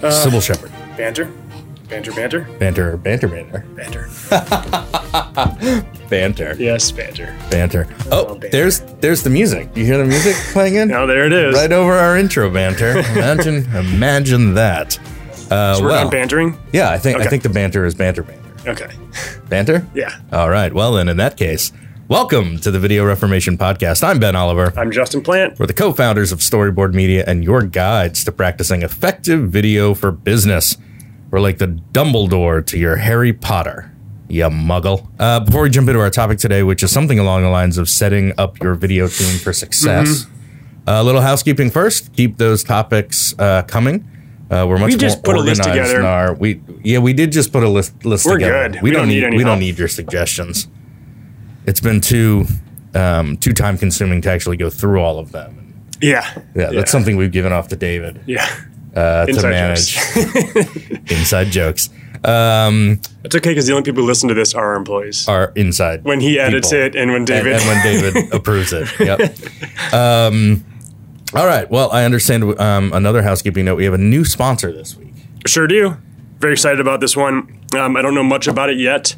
[0.00, 0.70] Cybill Shepherd.
[0.96, 1.30] Banter,
[1.88, 4.08] banter, banter, Banter, banter, banter, banter.
[6.10, 7.36] banter, Yes, banter.
[7.50, 7.86] banter.
[8.10, 8.48] Oh, banter.
[8.50, 9.68] there's there's the music.
[9.74, 10.88] You hear the music playing in?
[10.96, 11.54] Now there it is.
[11.54, 12.90] Right over our intro banter.
[13.14, 14.98] Imagine, imagine that.
[15.50, 16.58] Uh, So we're well, bantering.
[16.72, 18.90] yeah, I think I think the banter is banter, banter, Okay.
[19.48, 19.86] banter.
[19.94, 20.14] Yeah.
[20.32, 20.72] All right.
[20.72, 21.72] Well, then, in that case,
[22.08, 24.02] welcome to the Video Reformation Podcast.
[24.04, 24.72] I'm Ben Oliver.
[24.76, 25.58] I'm Justin Plant.
[25.58, 30.10] We're the co founders of Storyboard Media and your guides to practicing effective video for
[30.10, 30.76] business.
[31.30, 33.92] We're like the Dumbledore to your Harry Potter,
[34.28, 35.08] you muggle.
[35.18, 37.88] Uh, before we jump into our topic today, which is something along the lines of
[37.88, 40.88] setting up your video team for success, Mm-hmm.
[40.88, 42.12] a little housekeeping first.
[42.14, 44.08] Keep those topics uh, coming.
[44.48, 46.02] Uh, we're much We just more put a list together.
[46.04, 48.68] our we yeah we did just put a list list We're together.
[48.74, 48.82] good.
[48.82, 50.68] We, don't, need, any we don't need your suggestions.
[51.66, 52.46] It's been too
[52.94, 55.74] um, too time consuming to actually go through all of them.
[56.00, 56.26] Yeah.
[56.54, 58.46] Yeah, that's something we've given off to David Yeah.
[58.94, 61.10] uh, to Inside manage jokes.
[61.10, 61.90] inside jokes.
[62.24, 65.28] Um, It's okay because the only people who listen to this are our employees.
[65.28, 66.86] Are inside when he edits people.
[66.86, 67.52] it and when and, David.
[67.54, 68.88] and when David approves it.
[68.98, 69.36] Yep.
[69.92, 70.64] Um,
[71.34, 71.70] all right.
[71.70, 72.58] Well, I understand.
[72.58, 75.12] Um, another housekeeping note: we have a new sponsor this week.
[75.46, 75.96] Sure do.
[76.40, 77.60] Very excited about this one.
[77.76, 79.14] Um, I don't know much about it yet,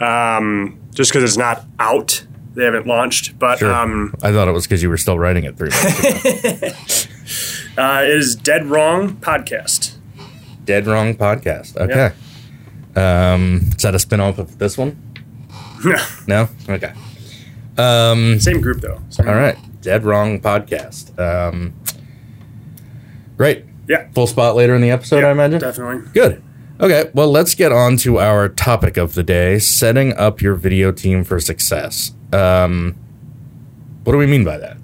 [0.00, 2.24] um, just because it's not out.
[2.54, 5.56] They haven't launched, but um, I thought it was because you were still writing it
[5.56, 7.06] three months
[7.76, 7.82] ago.
[7.82, 9.94] uh, it is Dead Wrong Podcast.
[10.64, 11.76] Dead Wrong Podcast.
[11.76, 12.14] Okay.
[12.96, 15.00] Um, is that a spinoff of this one?
[15.84, 15.96] No.
[16.26, 16.48] no?
[16.68, 16.92] Okay.
[18.38, 19.00] Same group though.
[19.10, 19.56] Same All right.
[19.80, 21.18] Dead Wrong Podcast.
[21.18, 21.72] Um,
[23.36, 23.64] great.
[23.88, 24.08] Yeah.
[24.12, 25.60] Full spot later in the episode, I imagine.
[25.60, 26.10] Definitely.
[26.12, 26.42] Good.
[26.80, 30.90] Okay, well, let's get on to our topic of the day setting up your video
[30.90, 32.12] team for success.
[32.32, 32.96] Um,
[34.04, 34.78] what do we mean by that?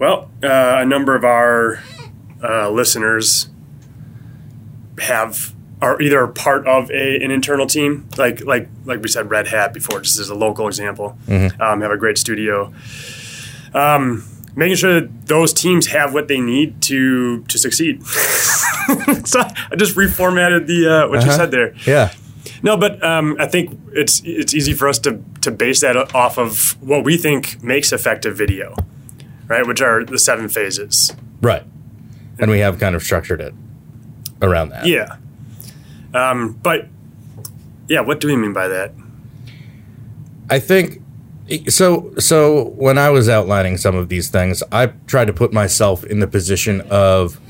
[0.00, 1.80] Well, uh, a number of our
[2.42, 3.48] uh, listeners
[4.98, 9.46] have are either part of a, an internal team, like like like we said, Red
[9.46, 11.16] Hat before, just as a local example.
[11.60, 12.74] Um, have a great studio.
[13.72, 14.24] Um,
[14.56, 18.04] making sure that those teams have what they need to to succeed.
[19.24, 21.36] so I just reformatted the uh, what you Uh-huh.
[21.36, 21.74] said there.
[21.86, 22.12] Yeah.
[22.62, 26.38] No, but um, I think it's it's easy for us to to base that off
[26.38, 28.74] of what we think makes effective video,
[29.46, 29.66] right?
[29.66, 31.12] Which are the seven phases.
[31.42, 31.62] Right.
[32.38, 33.54] And we have kind of structured it
[34.42, 34.86] around that.
[34.86, 35.16] Yeah.
[36.14, 36.88] Um, but
[37.88, 38.92] yeah, what do we mean by that?
[40.48, 41.02] I think
[41.68, 42.12] so.
[42.18, 46.20] So when I was outlining some of these things, I tried to put myself in
[46.20, 47.40] the position of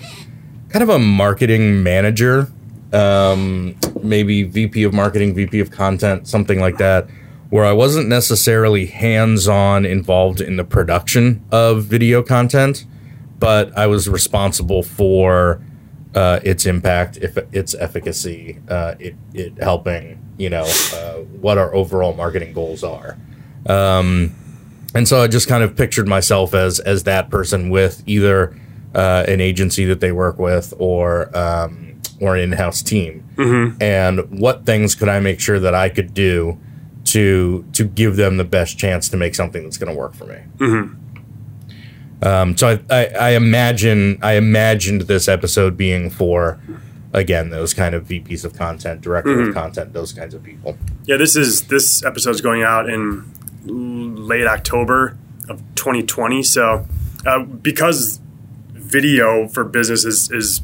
[0.69, 2.49] kind of a marketing manager,
[2.93, 7.09] um, maybe VP of marketing, VP of content, something like that,
[7.51, 12.85] where I wasn't necessarily hands on involved in the production of video content,
[13.39, 15.63] but I was responsible for
[16.15, 20.65] uh, its impact, if its efficacy, uh, it, it helping, you know,
[20.95, 23.17] uh, what our overall marketing goals are.
[23.69, 24.35] Um,
[24.95, 28.57] and so I just kind of pictured myself as as that person with either
[28.95, 33.23] uh, an agency that they work with or um, or an in-house team.
[33.81, 36.59] And what things could I make sure that I could do
[37.07, 40.25] to to give them the best chance to make something that's going to work for
[40.25, 40.39] me?
[42.23, 46.59] Um, so I, I, I imagine I imagined this episode being for
[47.13, 50.79] again those kind of VPs of content, director of content, those kinds of people.
[51.05, 53.31] Yeah, this is this episode's going out in
[53.67, 55.17] late October
[55.49, 56.43] of 2020.
[56.43, 56.87] So
[57.25, 58.21] uh, because
[58.73, 60.63] video for business is, is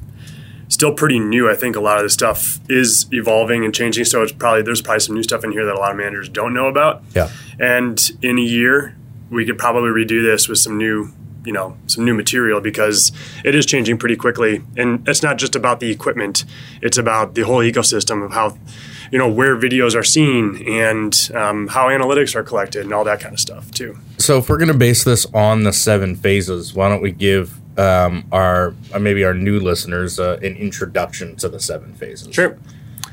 [0.68, 4.04] still pretty new, I think a lot of this stuff is evolving and changing.
[4.04, 6.28] So it's probably there's probably some new stuff in here that a lot of managers
[6.28, 7.02] don't know about.
[7.14, 7.30] Yeah.
[7.60, 8.96] And in a year,
[9.30, 11.10] we could probably redo this with some new,
[11.44, 13.12] you know, some new material because
[13.44, 14.62] it is changing pretty quickly.
[14.76, 16.44] And it's not just about the equipment;
[16.80, 18.56] it's about the whole ecosystem of how,
[19.12, 23.20] you know, where videos are seen and um, how analytics are collected and all that
[23.20, 23.98] kind of stuff too.
[24.16, 27.60] So if we're going to base this on the seven phases, why don't we give
[27.78, 32.34] um, our uh, maybe our new listeners uh, an introduction to the seven phases?
[32.34, 32.58] Sure.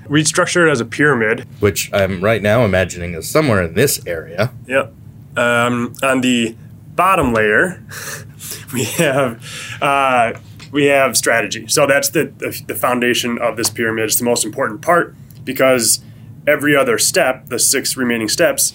[0.07, 1.46] We structure it as a pyramid.
[1.60, 4.54] Which I'm right now imagining is somewhere in this area.
[4.68, 4.94] Yep.
[5.36, 6.56] Um, on the
[6.96, 7.84] bottom layer,
[8.74, 9.44] we have
[9.81, 10.40] uh,
[10.72, 11.68] we have strategy.
[11.68, 14.06] So that's the, the the foundation of this pyramid.
[14.06, 15.13] It's the most important part
[15.44, 16.01] because
[16.47, 18.74] every other step, the six remaining steps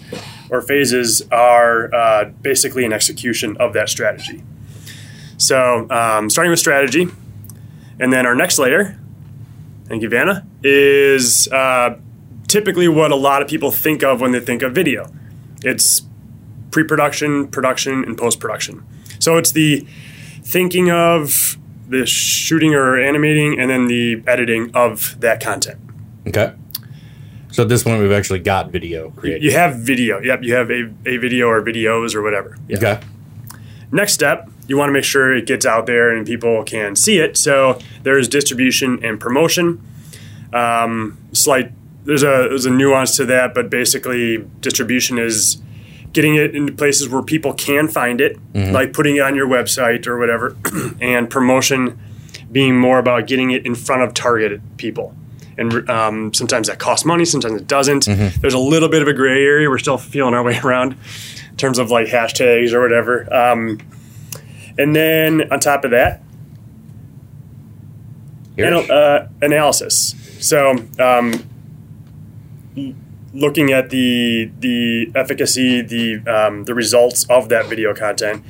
[0.51, 4.43] or phases, are uh, basically an execution of that strategy.
[5.37, 7.09] So um, starting with strategy,
[7.99, 8.99] and then our next layer.
[9.87, 10.47] Thank you, Vanna.
[10.63, 11.99] Is uh,
[12.49, 15.13] typically what a lot of people think of when they think of video.
[15.63, 16.03] It's
[16.71, 18.87] pre production, production, and post production.
[19.19, 19.87] So it's the
[20.43, 21.59] thinking of
[21.89, 25.79] the shooting or animating, and then the editing of that content.
[26.27, 26.55] Okay.
[27.51, 29.45] So at this point, we've actually got video created.
[29.45, 30.21] You have video.
[30.21, 32.59] Yep, you have a, a video or videos or whatever.
[32.69, 32.79] Yeah.
[32.79, 33.01] Okay.
[33.93, 37.19] Next step, you want to make sure it gets out there and people can see
[37.19, 37.37] it.
[37.37, 39.81] So there's distribution and promotion.
[40.53, 41.73] Um, slight
[42.05, 45.59] there's a there's a nuance to that, but basically distribution is
[46.13, 48.39] getting it into places where people can find it,
[48.73, 50.57] like putting it on your website or whatever,
[51.01, 51.99] and promotion
[52.53, 55.15] being more about getting it in front of targeted people.
[55.57, 58.07] And um, sometimes that costs money, sometimes it doesn't.
[58.41, 59.69] There's a little bit of a gray area.
[59.71, 60.97] We're still feeling our way around
[61.51, 63.33] in terms of like hashtags or whatever.
[63.33, 63.79] Um,
[64.79, 66.23] and then on top of that,
[68.59, 70.15] anal- uh, analysis.
[70.41, 71.33] So, um,
[73.33, 78.45] looking at the the efficacy, the um, the results of that video content.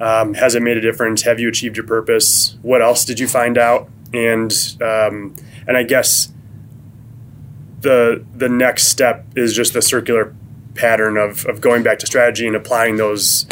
[0.00, 1.22] Um, has it made a difference?
[1.22, 2.56] Have you achieved your purpose?
[2.62, 3.90] What else did you find out?
[4.14, 4.50] And
[4.80, 5.36] um,
[5.66, 6.32] and I guess
[7.80, 10.34] the the next step is just the circular
[10.74, 13.46] pattern of, of going back to strategy and applying those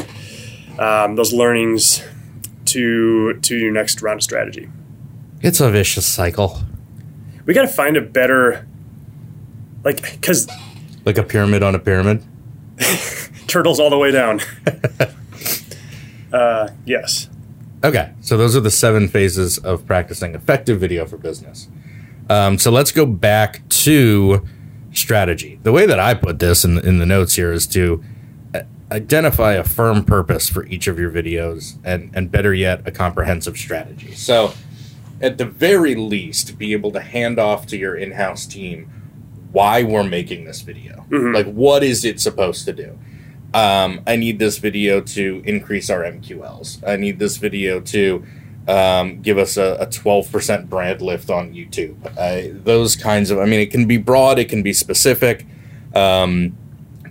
[0.78, 2.02] um, those learnings
[2.66, 4.68] to to your next round of strategy.
[5.40, 6.60] It's a vicious cycle,
[7.46, 8.66] We got to find a better
[9.84, 10.48] like because
[11.04, 12.24] like a pyramid on a pyramid.
[13.48, 14.40] turtles all the way down.
[16.32, 17.28] uh, yes.
[17.82, 21.68] Okay, so those are the seven phases of practicing effective video for business.
[22.28, 24.46] Um, so let's go back to
[24.92, 25.58] strategy.
[25.62, 28.02] The way that I put this in, in the notes here is to
[28.54, 32.90] uh, identify a firm purpose for each of your videos and, and better yet, a
[32.90, 34.14] comprehensive strategy.
[34.14, 34.52] So,
[35.20, 38.88] at the very least, be able to hand off to your in house team
[39.50, 41.06] why we're making this video.
[41.10, 42.98] Like, what is it supposed to do?
[43.54, 46.86] um, I need this video to increase our MQLs.
[46.86, 48.24] I need this video to
[48.68, 51.96] um, give us a, a 12% brand lift on YouTube.
[52.16, 55.46] Uh, those kinds of, I mean, it can be broad, it can be specific.
[55.94, 56.56] Um,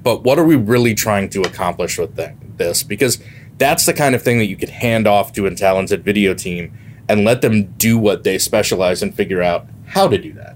[0.01, 2.83] but what are we really trying to accomplish with that, this?
[2.83, 3.19] Because
[3.57, 6.77] that's the kind of thing that you can hand off to a talented video team
[7.09, 10.55] and let them do what they specialize and figure out how to do that.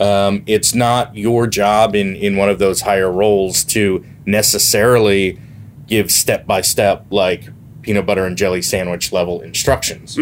[0.00, 5.38] Um, it's not your job in in one of those higher roles to necessarily
[5.86, 7.44] give step by step like
[7.86, 10.18] peanut butter and jelly sandwich level instructions.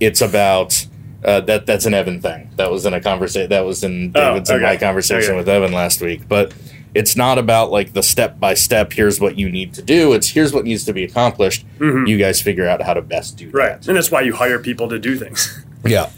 [0.00, 0.86] It's about
[1.22, 1.66] uh, that.
[1.66, 2.50] That's an Evan thing.
[2.56, 3.50] That was in a conversation.
[3.50, 5.36] That was in Oh, David's and my conversation Okay.
[5.36, 6.26] with Evan last week.
[6.26, 6.54] But
[6.94, 8.94] it's not about like the step by step.
[8.94, 10.14] Here's what you need to do.
[10.14, 11.64] It's here's what needs to be accomplished.
[11.80, 13.56] You guys figure out how to best do Mm-hmm.
[13.56, 13.80] Right.
[13.80, 13.88] that.
[13.88, 15.64] And that's why you hire people to do things.
[15.84, 16.10] Yeah.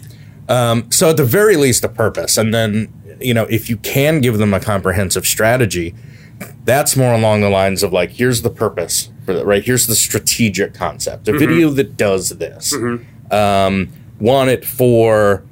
[0.49, 4.21] Um, so at the very least, a purpose, and then you know if you can
[4.21, 5.95] give them a comprehensive strategy,
[6.67, 9.65] that's more along the lines of like, here's the purpose for right.
[9.65, 11.29] Here's the strategic concept.
[11.29, 12.73] A video that does this.
[13.31, 13.89] Um,
[14.21, 15.43] want it for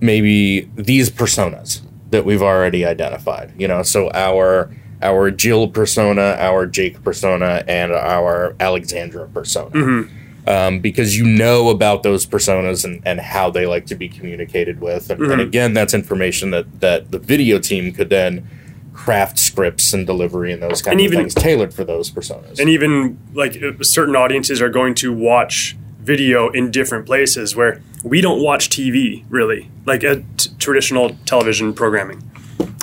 [0.00, 1.80] maybe these personas
[2.10, 3.52] that we've already identified.
[3.58, 4.70] You know, so our
[5.00, 10.08] our Jill persona, our Jake persona, and our Alexandra persona
[10.46, 14.80] um, because you know about those personas and, and how they like to be communicated
[14.80, 15.10] with.
[15.10, 18.48] And, and again, that's information that, that the video team could then
[18.92, 22.58] craft scripts and delivery and those kind And of even- things tailored for those personas.
[22.60, 27.80] and even like uh, certain audiences are going to watch video in different places where
[28.04, 32.22] we don't watch TV really, like a t- traditional television programming,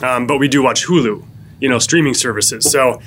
[0.02, 1.26] um, but we do watch Hulu,
[1.60, 2.70] you know, streaming services.
[2.72, 3.02] So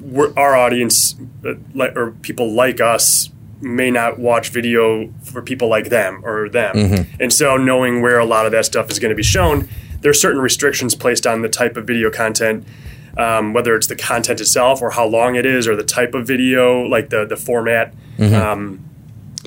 [0.00, 3.30] we're, our audience, uh, like, or people like us,
[3.62, 8.24] may not watch video for people like them or them, and so knowing where a
[8.26, 9.66] lot of that stuff is going to be shown,
[10.00, 12.66] there's certain restrictions placed on the type of video content
[13.16, 16.26] um, whether it's the content itself or how long it is or the type of
[16.26, 18.84] video, like the the format, um,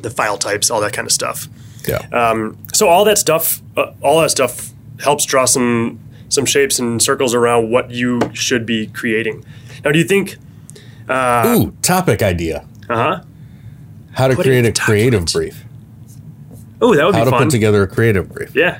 [0.02, 1.48] the file types, all that kind of stuff.
[1.88, 2.00] yeah.
[2.12, 7.02] Um, so all that stuff, uh, all that stuff helps draw some some shapes and
[7.02, 9.46] circles around what you should be creating.
[9.84, 10.38] Now, do you think?
[11.10, 12.68] Ooh, topic idea.
[12.90, 13.24] Uh huh.
[14.14, 15.64] How to create a the creative brief.
[16.82, 18.56] Oh, that would How be to put together a creative brief.
[18.56, 18.80] yeah.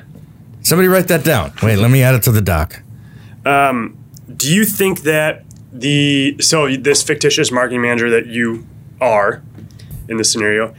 [0.62, 1.52] Somebody write that down.
[1.62, 2.82] Wait, let me add it to the doc.
[3.44, 8.66] Do you think that the so this fictitious marketing manager that you
[9.00, 9.42] are
[10.08, 10.74] in this scenario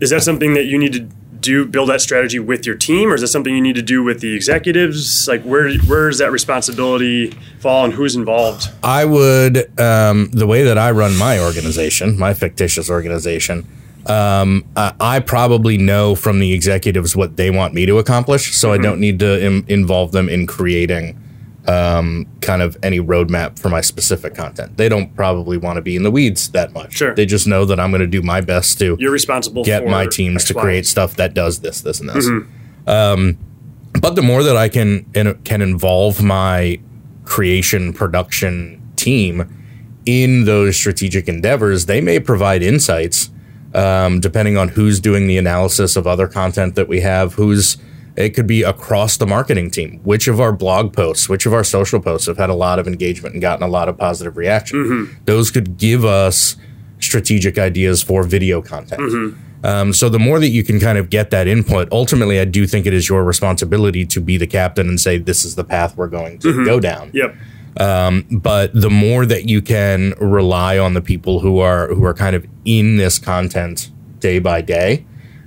[0.00, 1.08] is that something that you need to
[1.40, 4.02] do build that strategy with your team or is that something you need to do
[4.02, 9.78] with the executives like where where does that responsibility fall and who's involved I would,
[9.78, 13.66] um, the way that I run my organization, my fictitious organization,
[14.06, 18.72] um, I, I probably know from the executives what they want me to accomplish, so
[18.72, 21.20] I don't need to Im- involve them in creating
[21.66, 24.76] um, kind of any roadmap for my specific content.
[24.76, 26.94] They don't probably want to be in the weeds that much.
[26.94, 27.14] Sure.
[27.14, 30.06] They just know that I'm going to do my best to You're responsible get my
[30.06, 30.60] teams X, to Y.
[30.62, 32.28] create stuff that does this, this, and this.
[32.28, 32.88] Mm-hmm.
[32.88, 33.38] Um,
[34.00, 36.80] but the more that I can in, can involve my
[37.24, 39.62] creation production team
[40.04, 43.30] in those strategic endeavors, they may provide insights
[43.74, 47.76] um, depending on who's doing the analysis of other content that we have, who's
[48.16, 49.98] it could be across the marketing team.
[50.04, 52.86] Which of our blog posts, which of our social posts have had a lot of
[52.86, 55.16] engagement and gotten a lot of positive reaction?
[55.24, 56.56] Those could give us
[57.00, 59.00] strategic ideas for video content.
[59.64, 62.66] Um, so the more that you can kind of get that input, ultimately, I do
[62.66, 65.96] think it is your responsibility to be the captain and say, this is the path
[65.96, 67.34] we're going to go down Yep.
[67.76, 72.36] But the more that you can rely on the people who are who are kind
[72.36, 73.90] of in this content
[74.20, 75.04] day by day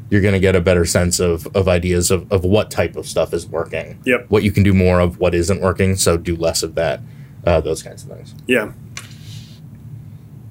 [0.10, 3.05] you're going to get a better sense of, of ideas of, of what type of
[3.05, 4.25] stuff is working Yep.
[4.29, 7.01] what you can do more of what isn't working so do less of that
[7.46, 8.72] uh, those kinds of things Yeah.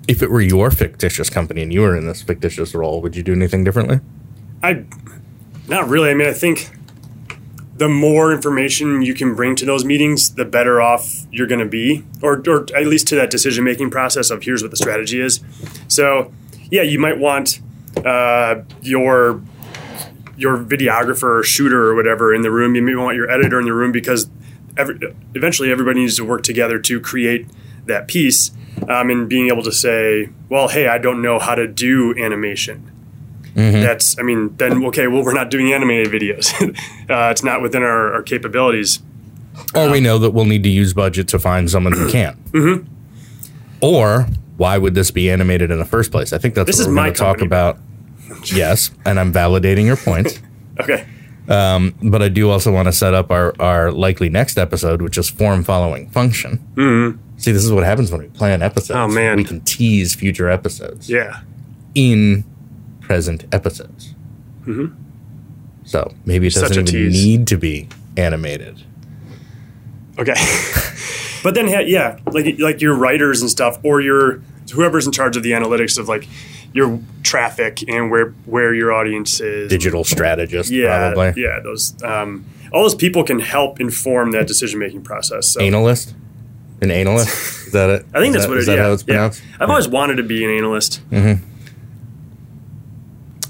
[0.08, 3.22] if it were your fictitious company and you were in this fictitious role would you
[3.22, 4.00] do anything differently
[4.62, 4.84] I
[5.68, 6.10] not really.
[6.10, 6.70] I mean, I think
[7.76, 11.66] the more information you can bring to those meetings, the better off you're going to
[11.66, 15.20] be, or or at least to that decision making process of here's what the strategy
[15.20, 15.40] is.
[15.88, 16.32] So,
[16.70, 17.60] yeah, you might want
[18.04, 19.42] uh, your
[20.36, 22.74] your videographer or shooter or whatever in the room.
[22.74, 24.28] You may want your editor in the room because
[24.76, 24.98] every,
[25.34, 27.46] eventually everybody needs to work together to create
[27.84, 28.52] that piece.
[28.88, 32.92] Um, and being able to say, well, hey, I don't know how to do animation
[33.56, 36.52] that's i mean then okay well we're not doing animated videos.
[37.08, 39.00] Uh, it's not within our, our capabilities.
[39.76, 42.36] Or we know that we'll need to use budget to find someone who can.
[42.52, 42.86] Mm-hmm.
[43.80, 46.32] or why would this be animated in the first place?
[46.32, 47.78] I think that's This what is we're my going to talk about.
[48.54, 50.40] Yes and i'm validating your point.
[50.80, 51.06] Okay.
[51.46, 55.30] But I do also want to set up our, our likely next episode, which is
[55.30, 56.58] form following function.
[56.74, 57.18] Mm-hmm.
[57.38, 58.90] See, this is what happens when we plan episodes.
[58.98, 59.36] Oh, man.
[59.36, 61.08] we can tease future episodes.
[61.08, 61.40] Yeah.
[61.94, 62.44] In
[63.06, 64.14] present episodes.
[64.66, 64.94] Mm-hmm.
[65.84, 67.24] So maybe it doesn't even tease.
[67.24, 68.82] need to be animated.
[70.18, 70.34] okay
[71.44, 74.40] but then yeah like like your writers and stuff or your
[74.72, 76.26] whoever's in charge of the analytics of like
[76.72, 81.42] your traffic and where where your audience is Digital strategist, yeah probably.
[81.42, 86.14] yeah those um, all those people can help inform that decision making process so Analyst,
[86.80, 87.28] an analyst.
[87.66, 88.06] Is that it?
[88.14, 88.66] I think Is that's that- what it is is.
[88.66, 88.76] that
[89.12, 89.56] Yeah, how it's yeah.
[89.60, 91.00] I've always wanted to be an analyst.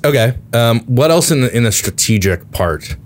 [0.07, 0.37] Okay.
[0.53, 2.97] Um, what else in the in the strategic part,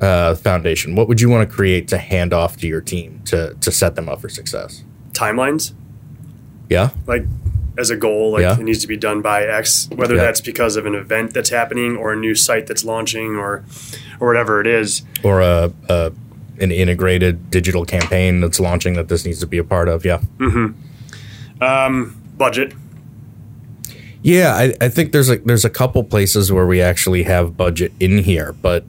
[0.00, 0.94] uh, foundation?
[0.94, 3.94] What would you want to create to hand off to your team to to set
[3.96, 4.84] them up for success?
[5.12, 5.72] Timelines,
[6.68, 6.90] Yeah.
[7.06, 7.24] like
[7.76, 8.58] as a goal, like Yeah.
[8.58, 10.22] it needs to be done by X, whether Yeah.
[10.22, 13.64] that's because of an event that's happening or a new site that's launching or
[14.20, 15.02] or whatever it is.
[15.22, 16.12] Or a, a
[16.60, 20.04] an integrated digital campaign that's launching that this needs to be a part of.
[20.04, 20.18] Yeah.
[22.36, 22.72] Budget.
[24.22, 27.92] Yeah, I, I think there's a there's a couple places where we actually have budget
[28.00, 28.84] in here, but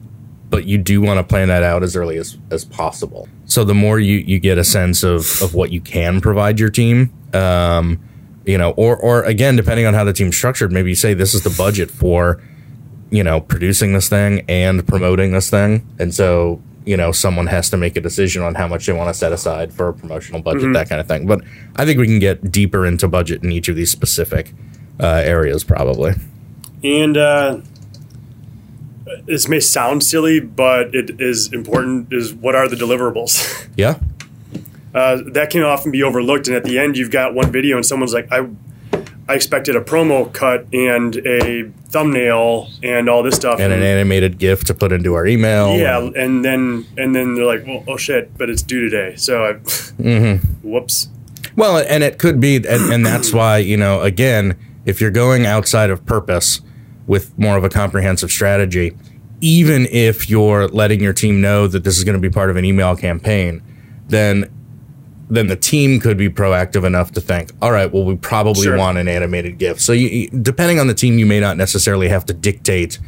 [0.50, 3.28] but you do want to plan that out as early as, as possible.
[3.46, 6.70] So the more you, you get a sense of, of what you can provide your
[6.70, 8.00] team, um,
[8.44, 11.34] you know, or or again, depending on how the team's structured, maybe you say this
[11.34, 12.42] is the budget for,
[13.10, 15.86] you know, producing this thing and promoting this thing.
[16.00, 19.08] And so, you know, someone has to make a decision on how much they want
[19.08, 21.26] to set aside for a promotional budget, that kind of thing.
[21.26, 21.42] But
[21.76, 24.52] I think we can get deeper into budget in each of these specific
[25.00, 26.12] uh, areas, probably.
[26.84, 27.60] And uh,
[29.26, 32.12] this may sound silly, but it is important.
[32.12, 33.66] Is what are the deliverables?
[33.76, 33.98] Yeah.
[34.94, 36.48] uh, that can often be overlooked.
[36.48, 38.46] And at the end, you've got one video, and someone's like, "I,
[39.28, 44.38] I expected a promo cut and a thumbnail and all this stuff." And an animated
[44.38, 45.76] GIF to put into our email.
[45.78, 49.44] yeah, and then and then they're like, "Well, oh shit!" But it's due today, so
[49.44, 49.52] I,
[50.62, 51.08] whoops.
[51.56, 55.46] Well, and it could be, and, and that's why, you know, again, if you're going
[55.46, 56.60] outside of purpose
[57.06, 58.96] with more of a comprehensive strategy,
[59.40, 62.56] even if you're letting your team know that this is going to be part of
[62.56, 63.62] an email campaign,
[64.08, 64.50] then
[65.32, 68.76] then the team could be proactive enough to think, all right, well, we probably Sure.
[68.76, 69.80] want an animated GIF.
[69.80, 72.98] So, you, depending on the team, you may not necessarily have to dictate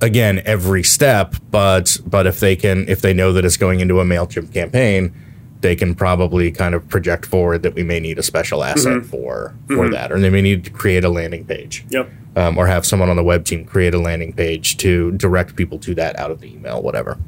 [0.00, 4.00] again every step, but but if they can, if they know that it's going into
[4.00, 5.12] a Mailchimp campaign,
[5.60, 9.54] they can probably kind of project forward that we may need a special asset for
[9.68, 12.10] for that, or they may need to create a landing page, Yep.
[12.36, 15.78] um, or have someone on the web team create a landing page to direct people
[15.80, 17.18] to that out of the email, whatever.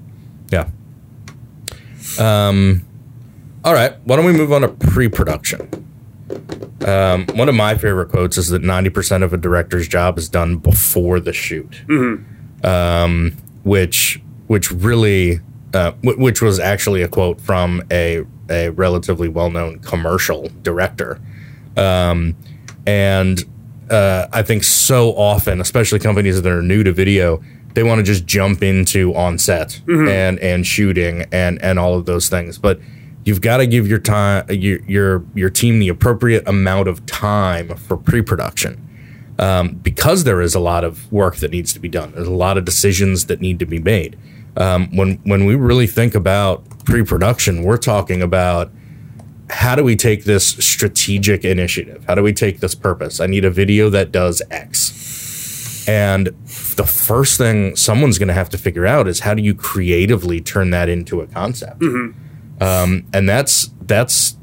[0.51, 0.69] Yeah.
[2.19, 2.83] Um.
[3.65, 3.95] All right.
[4.05, 5.69] Why don't we move on to pre-production?
[6.85, 10.29] Um, one of my favorite quotes is that ninety percent of a director's job is
[10.29, 12.17] done before the shoot, Hmm.
[12.65, 15.41] um, which which really
[15.75, 21.21] uh, w- which was actually a quote from a a relatively well known commercial director,
[21.77, 22.37] um,
[22.87, 23.45] and
[23.91, 27.43] uh, I think so often, especially companies that are new to video,
[27.75, 32.07] they want to just jump into on set and and shooting and and all of
[32.07, 32.81] those things, but
[33.25, 37.77] you've got to give your time your your your team the appropriate amount of time
[37.77, 38.89] for pre-production
[39.39, 42.13] um, because there is a lot of work that needs to be done.
[42.13, 44.19] There's a lot of decisions that need to be made.
[44.57, 48.71] Um, when when we really think about pre-production, we're talking about
[49.51, 52.05] how do we take this strategic initiative?
[52.07, 53.21] How do we take this purpose?
[53.21, 55.87] I need a video that does X.
[55.89, 56.29] And
[56.77, 60.41] the first thing someone's going to have to figure out is how do you creatively
[60.41, 61.83] turn that into a concept?
[62.61, 64.37] Um, and that's that's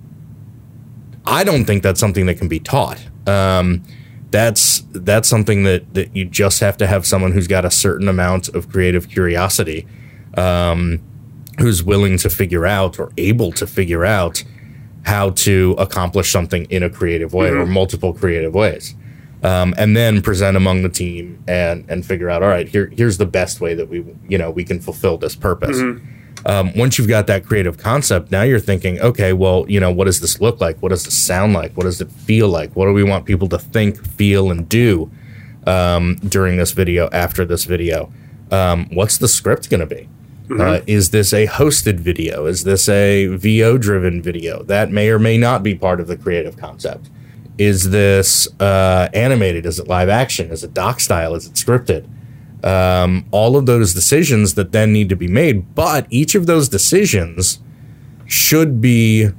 [1.25, 2.99] I don't think that's something that can be taught.
[3.27, 3.83] Um,
[4.31, 8.07] that's that's something that that you just have to have someone who's got a certain
[8.07, 9.87] amount of creative curiosity,
[10.35, 11.01] um,
[11.59, 14.43] who's willing to figure out or able to figure out
[15.05, 18.95] how to accomplish something in a creative way or multiple creative ways.
[19.41, 23.17] Um, and then present among the team and and figure out all right here here's
[23.17, 25.79] the best way that we you know we can fulfill this purpose
[26.45, 30.05] um, once you've got that creative concept, now you're thinking, okay, well, you know, what
[30.05, 30.77] does this look like?
[30.79, 31.75] What does this sound like?
[31.75, 32.75] What does it feel like?
[32.75, 35.11] What do we want people to think, feel, and do
[35.67, 38.11] um, during this video, after this video?
[38.51, 40.07] Um, what's the script going to be?
[40.51, 42.45] Uh, is this a hosted video?
[42.45, 44.63] Is this a VO driven video?
[44.63, 47.09] That may or may not be part of the creative concept.
[47.57, 49.65] Is this uh, animated?
[49.65, 50.49] Is it live action?
[50.49, 51.35] Is it doc style?
[51.35, 52.07] Is it scripted?
[52.63, 55.75] um, all of those decisions that then need to be made.
[55.75, 57.59] But each of those decisions
[58.25, 59.29] should be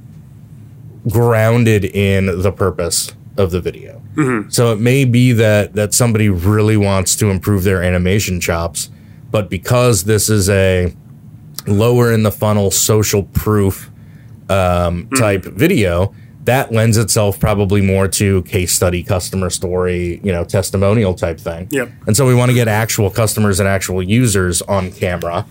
[1.09, 4.01] grounded in the purpose of the video.
[4.49, 8.89] So it may be that that somebody really wants to improve their animation chops,
[9.31, 10.93] but because this is a
[11.67, 13.89] lower in the funnel social proof
[14.49, 20.43] um, type video, that lends itself probably more to case study, customer story, you know,
[20.43, 21.67] testimonial type thing.
[21.71, 21.91] Yep.
[22.07, 25.45] And so we want to get actual customers and actual users on camera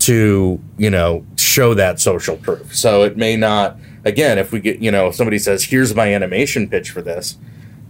[0.00, 2.74] to, you know, show that social proof.
[2.74, 6.14] So it may not, again, if we get, you know, if somebody says, here's my
[6.14, 7.36] animation pitch for this,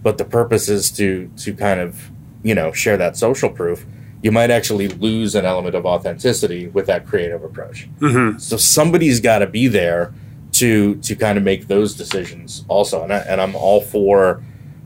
[0.01, 2.09] but the purpose is to, to kind of,
[2.43, 3.85] you know, share that social proof,
[4.21, 7.87] you might actually lose an element of authenticity with that creative approach.
[7.99, 8.37] Mm-hmm.
[8.37, 10.13] So somebody's got to be there
[10.53, 14.43] to to kind of make those decisions also, and I, and I'm all for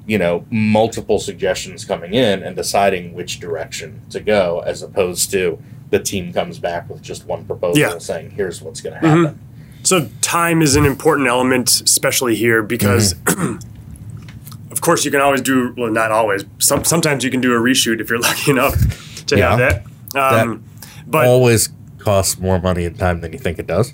[0.08, 5.62] you know multiple suggestions coming in and deciding which direction to go, as opposed to
[5.90, 7.98] the team comes back with just one proposal Yeah.
[8.00, 9.24] saying here's what's going to mm-hmm.
[9.24, 9.40] happen.
[9.84, 14.72] So time is an important element, especially here, because mm-hmm.
[14.72, 16.46] of course you can always do well, not always.
[16.60, 19.86] Some, sometimes you can do a reshoot if you're lucky enough to have that.
[20.44, 20.64] Um,
[21.08, 23.94] but Always costs more money and time than you think it does.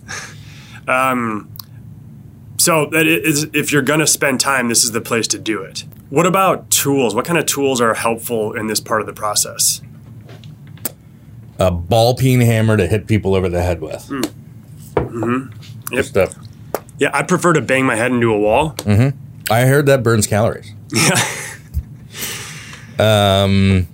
[2.57, 5.61] so that is, if you're going to spend time, this is the place to do
[5.63, 5.83] it.
[6.09, 7.15] What about tools?
[7.15, 9.81] What kind of tools are helpful in this part of the process?
[11.57, 14.09] A ball peen hammer to hit people over the head with.
[14.97, 15.53] Yep.
[15.91, 16.33] Just a,
[16.97, 18.75] Yeah, I prefer to bang my head into a wall.
[19.49, 20.71] I heard that burns calories.
[22.99, 23.43] Yeah.
[23.43, 23.87] um,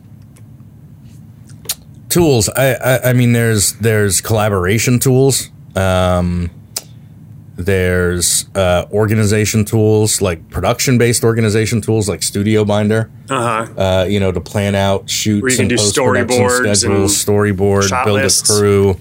[2.10, 2.50] tools.
[2.50, 5.50] I, I I mean, there's there's collaboration tools.
[5.76, 6.50] Um,
[7.58, 13.10] there's uh, organization tools like production based organization tools like Studio Binder.
[13.30, 13.82] Uh huh.
[13.82, 18.06] Uh, you know, to plan out shoots Where you can and do storyboards schedules, storyboard,
[18.06, 18.50] build lists.
[18.50, 18.98] a crew,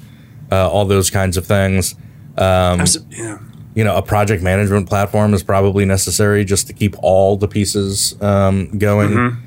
[0.50, 1.94] uh, all those kinds of things.
[3.10, 3.38] yeah.
[3.74, 8.20] you know, a project management platform is probably necessary just to keep all the pieces
[8.22, 9.10] um, going.
[9.10, 9.42] Mm-hmm.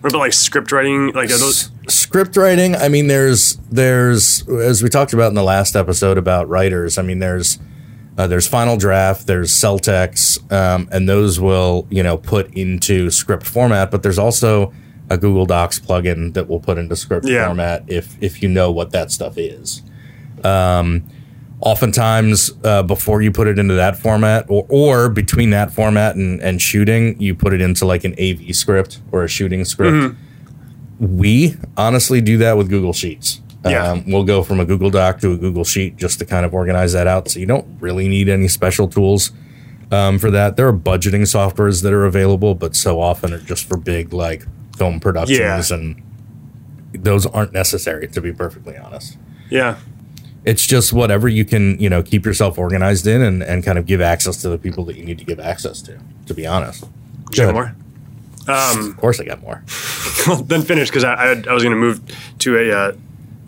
[0.00, 1.12] What about like script writing?
[1.12, 1.70] Like are those?
[1.88, 2.74] Script writing.
[2.74, 6.98] I mean, there's there's as we talked about in the last episode about writers.
[6.98, 7.58] I mean, there's
[8.18, 13.46] uh, there's Final Draft, there's Celtx, um, and those will you know put into script
[13.46, 13.90] format.
[13.90, 14.72] But there's also
[15.10, 17.46] a Google Docs plugin that will put into script Yeah.
[17.46, 19.82] format if if you know what that stuff is.
[20.42, 21.04] Um,
[21.60, 26.40] oftentimes, uh, before you put it into that format, or or between that format and
[26.40, 30.16] and shooting, you put it into like an AV script or a shooting script
[30.98, 33.40] we honestly do that with Google Sheets.
[33.64, 33.90] Yeah.
[33.92, 36.54] Um, we'll go from a Google Doc to a Google Sheet just to kind of
[36.54, 37.28] organize that out.
[37.28, 39.32] So you don't really need any special tools
[39.90, 40.56] um, for that.
[40.56, 44.46] There are budgeting softwares that are available, but so often are just for big like
[44.76, 45.76] film productions, Yeah.
[45.76, 46.02] and
[46.92, 48.06] those aren't necessary.
[48.08, 49.16] To be perfectly honest,
[49.50, 49.76] Yeah.
[50.44, 53.86] it's just whatever you can you know keep yourself organized in and, and kind of
[53.86, 55.98] give access to the people that you need to give access to.
[56.26, 56.84] To be honest,
[57.36, 57.74] have more?
[58.48, 59.62] Um, Of course, I got more.
[60.44, 62.00] then finish because I, I, I was going to move
[62.40, 62.92] to a uh,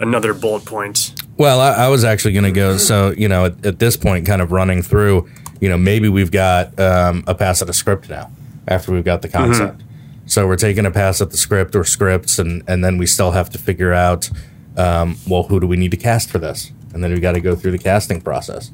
[0.00, 1.12] another bullet point.
[1.36, 2.76] Well, I, I was actually going to go.
[2.78, 5.28] So, you know, at, at, this point, kind of running through,
[5.60, 8.30] you know, maybe we've got um, a pass at a script now
[8.66, 9.78] after we've got the concept.
[9.78, 9.88] Mm-hmm.
[10.26, 13.30] So we're taking a pass at the script or scripts, and, and then we still
[13.30, 14.28] have to figure out,
[14.76, 16.70] um, well, who do we need to cast for this?
[16.92, 18.70] And then we got to go through the casting process.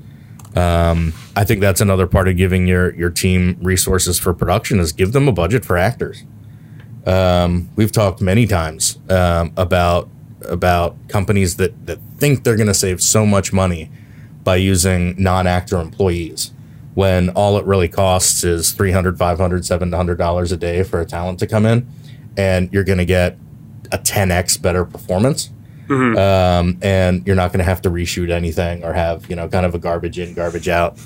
[0.55, 4.93] Um, I think that's another part of giving your your team resources for production is
[4.93, 6.25] give them a budget for actors.
[7.07, 10.09] Um, we've talked many times um, about
[10.49, 13.91] about companies that that think they're going to save so much money
[14.45, 16.53] by using non-actor employees
[16.95, 21.39] when all it really costs is 300 500 700 dollars a day for a talent
[21.41, 21.89] to come in
[22.37, 23.37] and you're going to get
[23.91, 25.51] a 10x better performance
[25.87, 26.17] mm-hmm.
[26.17, 29.67] um, and you're not going to have to reshoot anything or have you know kind
[29.67, 30.99] of a garbage in garbage out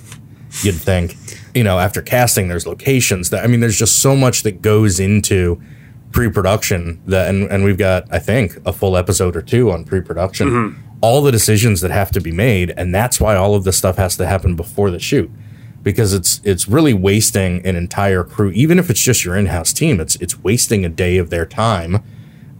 [0.63, 1.17] you'd think
[1.55, 4.99] you know after casting there's locations that i mean there's just so much that goes
[4.99, 5.61] into
[6.13, 10.49] pre-production that and, and we've got i think a full episode or two on pre-production
[10.49, 10.81] mm-hmm.
[11.01, 13.97] all the decisions that have to be made and that's why all of this stuff
[13.97, 15.31] has to happen before the shoot
[15.83, 20.01] because it's it's really wasting an entire crew even if it's just your in-house team
[20.01, 22.03] it's it's wasting a day of their time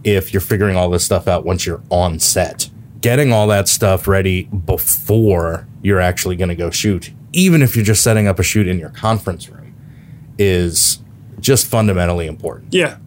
[0.03, 2.69] if you're figuring all this stuff out once you're on set
[3.01, 7.85] getting all that stuff ready before you're actually going to go shoot even if you're
[7.85, 9.73] just setting up a shoot in your conference room
[10.37, 10.99] is
[11.39, 12.97] just fundamentally important yeah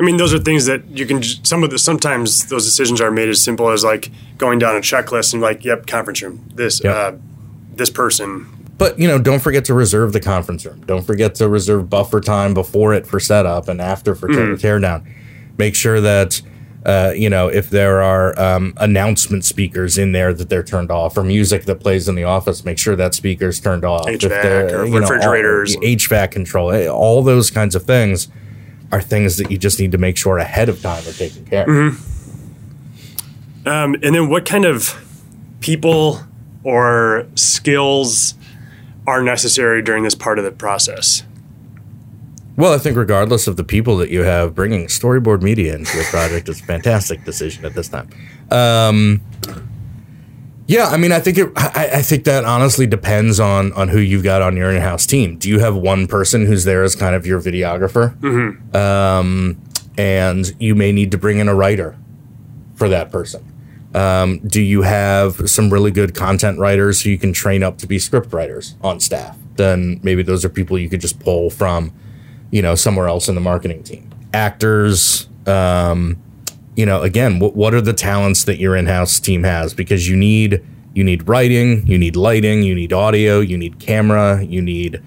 [0.00, 1.22] I mean, those are things that you can.
[1.22, 4.80] Some of the sometimes those decisions are made as simple as like going down a
[4.80, 6.94] checklist and like, yep, conference room, this, yep.
[6.94, 7.16] uh,
[7.74, 8.46] this person.
[8.78, 10.84] But you know, don't forget to reserve the conference room.
[10.86, 14.54] Don't forget to reserve buffer time before it for setup and after for mm.
[14.54, 15.12] teardown.
[15.58, 16.40] Make sure that
[16.86, 21.16] uh, you know if there are um, announcement speakers in there that they're turned off,
[21.16, 22.64] or music that plays in the office.
[22.64, 24.06] Make sure that speaker's turned off.
[24.06, 28.28] HVAC or refrigerators, know, all, HVAC control, eh, all those kinds of things
[28.90, 31.62] are things that you just need to make sure ahead of time are taken care
[31.62, 31.68] of.
[31.68, 33.68] Mm-hmm.
[33.68, 35.04] Um, and then what kind of
[35.60, 36.20] people
[36.64, 38.34] or skills
[39.06, 41.22] are necessary during this part of the process?
[42.58, 46.04] Well, I think regardless of the people that you have, bringing storyboard media into your
[46.06, 48.10] project is a fantastic decision at this time.
[48.50, 49.20] Um,
[50.66, 51.52] yeah, I mean, I think it.
[51.56, 55.38] I, I, think that honestly depends on on who you've got on your in-house team.
[55.38, 58.76] Do you have one person who's there as kind of your videographer, mm-hmm.
[58.76, 59.62] um,
[59.96, 61.96] and you may need to bring in a writer
[62.74, 63.44] for that person?
[63.94, 67.86] Um, do you have some really good content writers who you can train up to
[67.86, 69.38] be script writers on staff?
[69.54, 71.92] Then maybe those are people you could just pull from,
[72.50, 74.10] you know, somewhere else in the marketing team.
[74.32, 75.28] Actors.
[75.46, 76.22] Um,
[76.76, 79.74] you know, again, what, what are the talents that your in-house team has?
[79.74, 84.42] Because you need you need writing, you need lighting, you need audio, you need camera,
[84.42, 85.02] you need.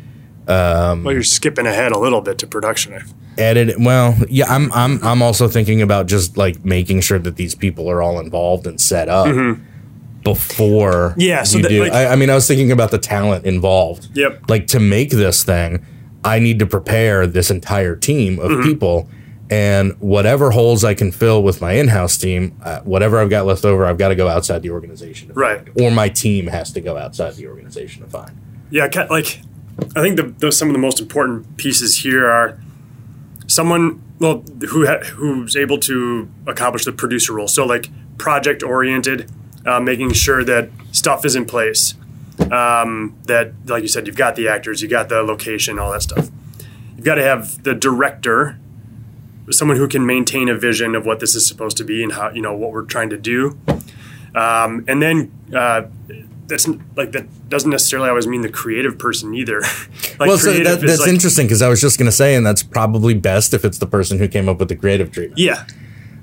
[0.48, 3.02] Um, well, you're skipping ahead a little bit to production.
[3.38, 3.80] Edit.
[3.80, 7.90] Well, yeah, I'm I'm I'm also thinking about just like making sure that these people
[7.90, 9.28] are all involved and set up.
[9.28, 9.66] Mm-hmm
[10.24, 11.82] before yeah so that, do.
[11.82, 15.10] Like, I, I, mean i was thinking about the talent involved yep like to make
[15.10, 15.84] this thing
[16.24, 18.64] i need to prepare this entire team of mm-hmm.
[18.64, 19.10] people
[19.52, 23.66] and whatever holes I can fill with my in-house team, uh, whatever I've got left
[23.66, 25.66] over, I've got to go outside the organization, right?
[25.66, 25.82] Find.
[25.82, 28.32] Or my team has to go outside the organization to find.
[28.70, 29.42] Yeah, like
[29.94, 32.58] I think the, the, some of the most important pieces here are
[33.48, 37.50] someone well who ha- who's able to accomplish the producer role.
[37.50, 39.30] So like project oriented,
[39.66, 41.96] uh, making sure that stuff is in place.
[42.52, 46.02] Um, that like you said, you've got the actors, you got the location, all that
[46.02, 46.30] stuff.
[46.96, 48.58] You've got to have the director
[49.50, 52.30] someone who can maintain a vision of what this is supposed to be and how
[52.32, 53.58] you know what we're trying to do.
[54.34, 55.84] Um, and then uh,
[56.48, 59.62] that's like that doesn't necessarily always mean the creative person either.
[60.20, 62.46] like well, so that, that's like, interesting because I was just going to say, and
[62.46, 65.39] that's probably best if it's the person who came up with the creative treatment.
[65.39, 65.65] Yeah,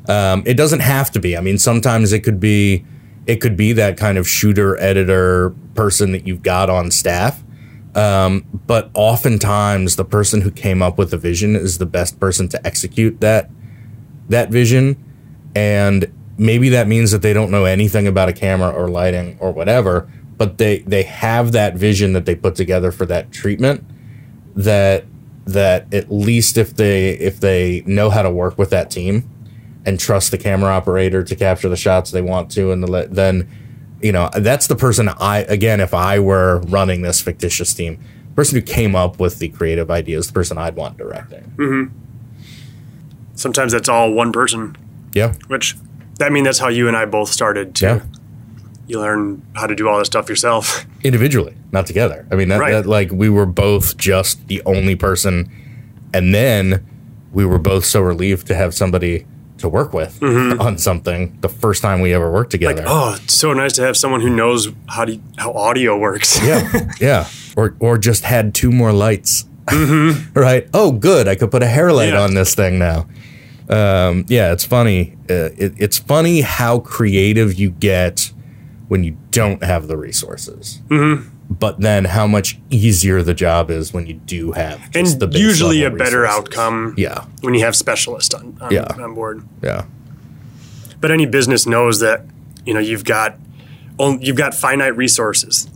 [0.09, 1.37] um, it doesn't have to be.
[1.37, 2.85] I mean, sometimes it could be
[3.29, 7.45] it could be that kind of shooter editor person that you've got on staff
[7.99, 12.49] um, but oftentimes, the person who came up with the vision is the best person
[12.51, 13.51] to execute that
[14.29, 15.03] that vision,
[15.57, 19.51] and maybe that means that they don't know anything about a camera or lighting or
[19.53, 23.85] whatever, but they they have that vision that they put together for that treatment.
[24.55, 25.05] That
[25.47, 29.29] that at least if they if they know how to work with that team
[29.87, 33.49] and trust the camera operator to capture the shots they want to, and the, then
[34.03, 38.35] you know, that's the person I, again, if I were running this fictitious team, the
[38.35, 41.53] person who came up with the creative ideas, the person I'd want directing.
[41.57, 41.97] Mm-hmm.
[43.35, 44.77] Sometimes that's all one person.
[45.15, 45.35] Yeah.
[45.49, 45.77] Which,
[46.19, 47.87] that mean that's how you and I both started to.
[47.87, 48.03] Yeah.
[48.87, 50.87] You learn how to do all this stuff yourself.
[51.05, 52.27] Individually, not together.
[52.31, 52.73] I mean, that, right.
[52.73, 55.51] that like we were both just the only person.
[56.15, 56.87] And then
[57.33, 59.27] we were both so relieved to have somebody
[59.59, 62.85] to work with on something the first time we ever worked together.
[62.87, 66.43] Oh, it's so nice to have someone who knows how to how audio works.
[66.45, 69.45] yeah, yeah, or or just had two more lights.
[70.35, 70.67] right?
[70.73, 71.29] Oh, good.
[71.29, 72.23] I could put a hair light Yeah.
[72.23, 73.07] on this thing now.
[73.69, 75.17] Um, yeah, it's funny.
[75.29, 78.33] Uh, it, it's funny how creative you get
[78.89, 80.81] when you don't have the resources.
[80.89, 81.29] Mm-hmm.
[81.51, 85.91] But then how much easier the job is when you do have and usually a
[85.91, 86.39] better resources.
[86.59, 88.87] outcome Yeah, when you have specialists on, on, Yeah.
[89.03, 89.43] on board.
[89.63, 89.85] yeah,
[91.01, 92.25] But any business knows that
[92.67, 93.39] you know you've got
[94.21, 95.69] you've got finite resources,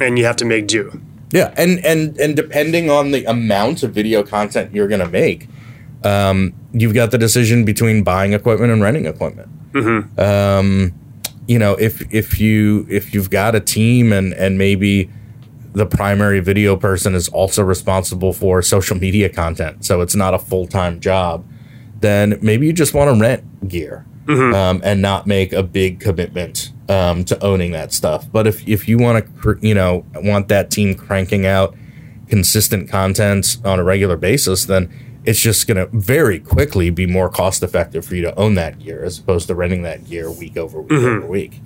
[0.00, 1.00] and you have to make do.
[1.30, 1.52] yeah.
[1.58, 5.46] And and and depending on the amount of video content you're going to make,
[6.04, 9.48] um, you've got the decision between buying equipment and renting equipment.
[9.74, 10.00] Hmm.
[10.18, 10.92] Um,
[11.52, 15.10] you know, if if you if you've got a team and and maybe
[15.74, 20.38] the primary video person is also responsible for social media content, so it's not a
[20.38, 21.44] full time job,
[22.00, 26.72] then maybe you just want to rent gear um, and not make a big commitment
[26.88, 28.24] um, to owning that stuff.
[28.32, 31.76] But if if you want to, cr- you know, want that team cranking out
[32.28, 34.90] consistent content on a regular basis, then
[35.24, 38.78] it's just going to very quickly be more cost effective for you to own that
[38.78, 41.60] gear as opposed to renting that gear week over week over week.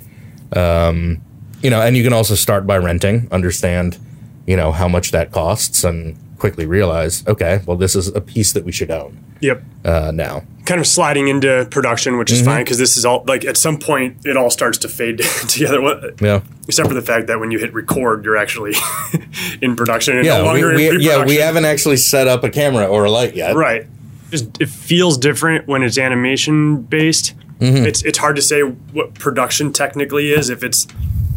[0.55, 1.23] Um,
[1.63, 3.99] you know, and you can also start by renting, understand,
[4.47, 8.53] you know, how much that costs, and quickly realize, okay, well, this is a piece
[8.53, 9.63] that we should own Yep.
[9.85, 10.45] uh, now.
[10.65, 13.79] Kind of sliding into production, which is fine because this is all like at some
[13.79, 15.19] point it all starts to fade
[15.49, 15.81] together.
[15.81, 16.41] What- Yeah.
[16.67, 18.75] Except for the fact that when you hit record, you're actually
[19.63, 22.87] in production and Yeah, no we, we, yeah, we haven't actually set up a camera
[22.87, 23.55] or a light yet.
[23.55, 23.87] Right.
[24.31, 27.35] Just, it feels different when it's animation based.
[27.61, 27.87] Mm-hmm.
[27.87, 30.51] It's it's hard to say what production technically is.
[30.51, 30.87] If it's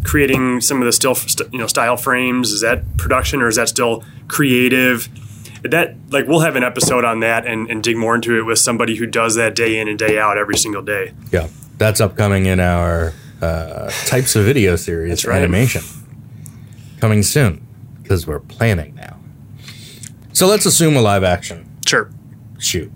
[0.03, 3.55] creating some of the still st- you know style frames, is that production or is
[3.55, 5.07] that still creative?
[5.63, 8.59] That like we'll have an episode on that and, and dig more into it with
[8.59, 11.13] somebody who does that day in and day out every single day.
[11.31, 15.37] Yeah, that's upcoming in our uh, types of video series right.
[15.37, 15.81] animation.
[16.99, 17.65] Coming soon
[18.01, 19.17] because we're planning now.
[20.33, 22.09] So let's assume a live action Sure.
[22.57, 22.91] shoot.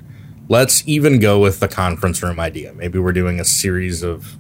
[0.50, 2.74] Let's even go with the conference room idea.
[2.74, 4.38] Maybe we're doing a series of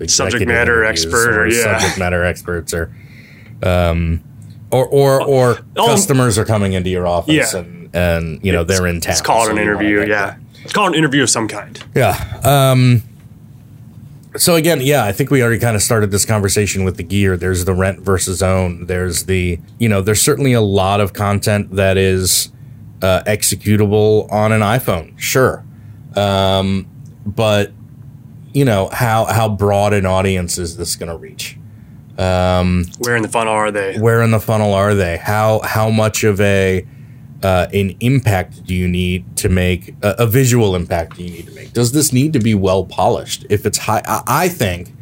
[0.00, 1.78] executive matter expert or- yeah.
[1.78, 2.94] subject matter experts or
[3.62, 4.22] um
[4.70, 5.86] or or or Oh.
[5.86, 7.60] customers are coming into your office Yeah.
[7.60, 9.12] and and you know they're in town.
[9.12, 10.04] It's called so an interview.
[10.06, 10.36] Yeah.
[10.64, 11.82] It's called an interview of some kind.
[11.94, 12.14] yeah.
[12.44, 13.02] Um,
[14.36, 17.36] so again, yeah, I think we already kind of started this conversation with the gear.
[17.36, 18.86] There's the rent versus own.
[18.86, 22.50] There's the, you know, there's certainly a lot of content that is
[23.02, 25.18] uh, executable on an iPhone.
[25.18, 25.64] Sure.
[26.16, 26.86] Um,
[27.26, 27.72] but
[28.52, 31.58] you know, how, how broad an audience is this going to reach?
[32.98, 33.98] Where in the funnel are they?
[33.98, 35.16] where in the funnel are they?
[35.16, 36.86] How how much of a
[37.42, 41.46] uh, an impact do you need to make a, a visual impact do you need
[41.46, 41.72] to make?
[41.72, 43.46] Does this need to be well polished?
[43.50, 44.94] If it's high, I, I think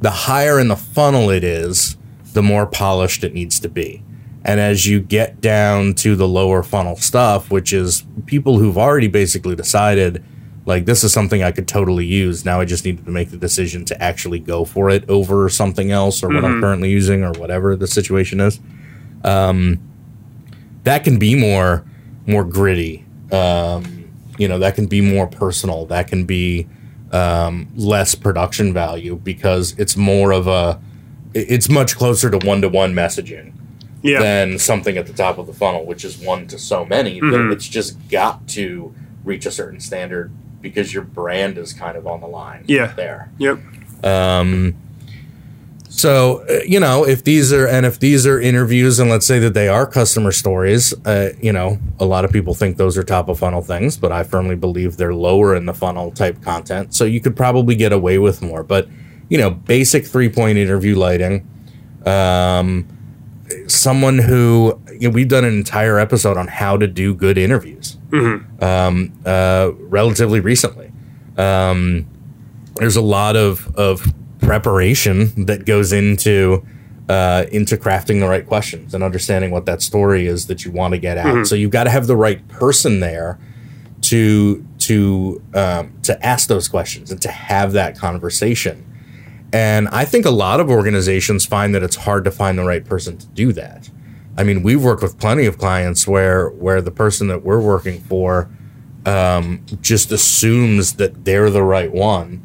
[0.00, 1.96] the higher in the funnel it is,
[2.32, 4.02] the more polished it needs to be.
[4.44, 9.08] And as you get down to the lower funnel stuff, which is people who've already
[9.08, 10.24] basically decided,
[10.66, 12.44] like, this is something I could totally use.
[12.44, 15.90] Now I just need to make the decision to actually go for it over something
[15.90, 18.60] else or what I'm currently using or whatever the situation is.
[19.24, 19.78] Um,
[20.84, 21.84] that can be more
[22.26, 23.04] more gritty.
[23.32, 25.86] Um, you know, that can be more personal.
[25.86, 26.66] That can be
[27.12, 30.80] um, less production value because it's more of a
[31.34, 33.52] it's much closer to one to one messaging
[34.02, 34.20] Yeah.
[34.20, 37.50] than something at the top of the funnel, which is one to so many that
[37.52, 38.94] it's just got to
[39.24, 42.64] reach a certain standard because your brand is kind of on the line.
[42.66, 42.92] Yeah.
[42.94, 43.30] there.
[43.38, 43.58] Yep.
[44.04, 44.76] Um,
[45.88, 49.38] So uh, you know, if these are and if these are interviews, and let's say
[49.40, 53.02] that they are customer stories, uh, you know, a lot of people think those are
[53.02, 56.94] top of funnel things, but I firmly believe they're lower in the funnel type content.
[56.94, 58.62] So you could probably get away with more.
[58.62, 58.88] But
[59.28, 61.46] you know, basic three point interview lighting.
[62.06, 62.86] Um,
[63.66, 67.96] someone who you know, we've done an entire episode on how to do good interviews.
[68.60, 70.92] Um, uh, relatively recently
[71.38, 72.06] Um,
[72.76, 76.64] there's a lot of of preparation that goes into
[77.08, 80.92] uh, into crafting the right questions and understanding what that story is that you want
[80.94, 81.34] to get out.
[81.44, 83.38] So you've got to have the right person there
[84.02, 88.84] to to um, to ask those questions and to have that conversation.
[89.52, 92.84] And I think a lot of organizations find that it's hard to find the right
[92.84, 93.90] person to do that.
[94.36, 98.00] I mean, we've worked with plenty of clients where where the person that we're working
[98.00, 98.48] for
[99.06, 102.44] um, just assumes that they're the right one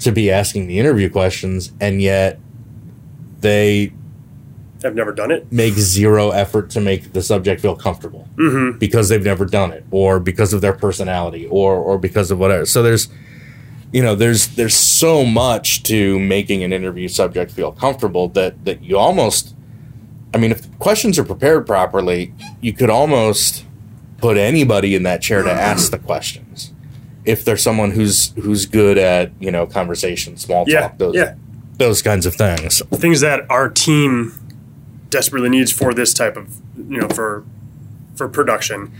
[0.00, 2.38] to be asking the interview questions, and yet
[3.40, 3.92] they
[4.82, 5.50] have never done it.
[5.52, 8.28] make zero effort to make the subject feel comfortable.
[8.78, 12.66] Because they've never done it or because of their personality or or because of whatever.
[12.66, 13.08] So there's
[13.92, 18.82] you know there's there's so much to making an interview subject feel comfortable that that
[18.82, 19.54] you almost
[20.34, 23.64] i mean if questions are prepared properly you could almost
[24.18, 26.72] put anybody in that chair to ask the questions
[27.24, 31.34] if there's someone who's who's good at you know conversation small Yeah, talk those yeah.
[31.78, 34.32] those kinds of things things that our team
[35.10, 37.44] desperately needs for this type of you know for
[38.14, 38.92] for production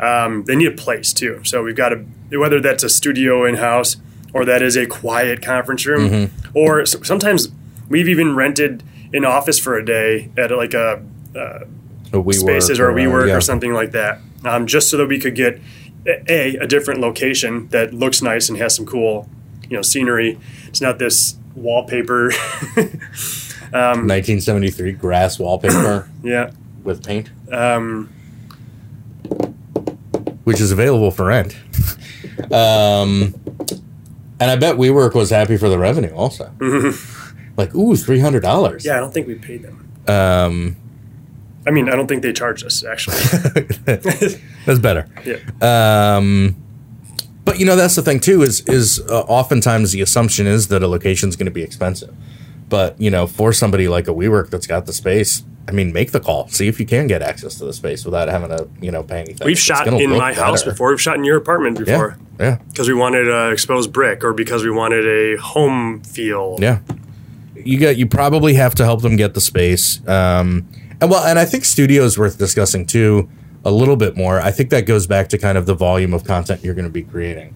[0.00, 2.04] um, they need a place too so we've got a
[2.38, 3.96] whether that's a studio in house
[4.32, 6.48] or that is a quiet conference room Mm-hmm.
[6.58, 7.48] or sometimes
[7.88, 8.82] we've even rented
[9.14, 11.02] an office for a day at like a
[11.34, 11.66] A
[12.12, 13.36] WeWork spaces or a WeWork yeah.
[13.36, 15.60] or something like that, um, just so that we could get
[16.06, 19.28] a a different location that looks nice and has some cool,
[19.70, 20.38] you know, scenery.
[20.66, 22.32] It's not this wallpaper.
[23.74, 26.52] 1973 grass wallpaper yeah,
[26.84, 28.08] with paint, um,
[30.44, 31.56] which is available for rent.
[32.52, 33.34] um,
[34.38, 36.52] and I bet WeWork was happy for the revenue also.
[37.56, 38.84] like, ooh, three hundred dollars.
[38.84, 38.96] yeah.
[38.96, 39.90] I don't think we paid them.
[40.08, 40.76] Um,
[41.66, 43.16] I mean, I don't think they charged us actually.
[44.66, 45.08] that's better.
[45.24, 46.56] yeah, Um,
[47.44, 48.42] but you know, that's the thing too.
[48.42, 52.14] Is is uh, oftentimes the assumption is that a location is going to be expensive.
[52.68, 56.12] But you know, for somebody like a WeWork that's got the space, I mean, make
[56.12, 56.48] the call.
[56.48, 59.20] See if you can get access to the space without having to, you know, pay
[59.20, 59.46] anything.
[59.46, 60.90] we've It's shot in my house before.
[60.90, 64.64] We've shot in your apartment before yeah, because we wanted uh, exposed brick or because
[64.64, 66.56] we wanted a home feel.
[66.60, 66.80] yeah.
[67.56, 67.96] You got.
[67.96, 70.06] You probably have to help them get the space.
[70.08, 70.66] Um,
[71.00, 73.28] and well, and I think studio is worth discussing too
[73.64, 74.40] a little bit more.
[74.40, 76.90] I think that goes back to kind of the volume of content you're going to
[76.90, 77.54] be creating.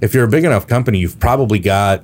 [0.00, 2.02] If you're a big enough company, you've probably got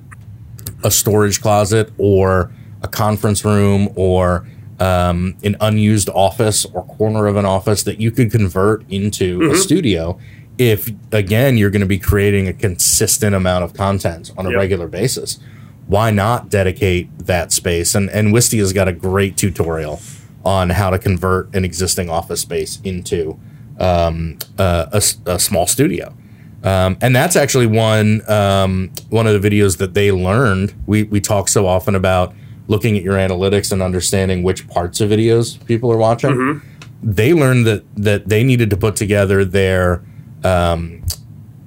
[0.85, 4.46] a storage closet or a conference room or
[4.79, 9.57] um, an unused office or corner of an office that you could convert into a
[9.57, 10.18] studio
[10.57, 14.59] if again you're going to be creating a consistent amount of content on a Yep.
[14.59, 15.38] regular basis
[15.90, 20.00] why not dedicate that space and and Wistia's got a great tutorial
[20.44, 23.38] on how to convert an existing office space into
[23.79, 26.14] um, uh, a, a small studio
[26.62, 30.74] um, and that's actually one um, one of the videos that they learned.
[30.87, 32.35] We we talk so often about
[32.68, 36.31] looking at your analytics and understanding which parts of videos people are watching.
[37.03, 40.05] They learned that that they needed to put together their
[40.44, 41.03] um,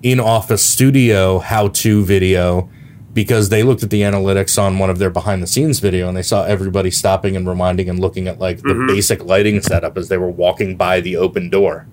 [0.03, 2.69] in office studio how to video
[3.13, 6.17] because they looked at the analytics on one of their behind the scenes video and
[6.17, 10.09] they saw everybody stopping and reminding and looking at like the basic lighting setup as
[10.09, 11.87] they were walking by the open door.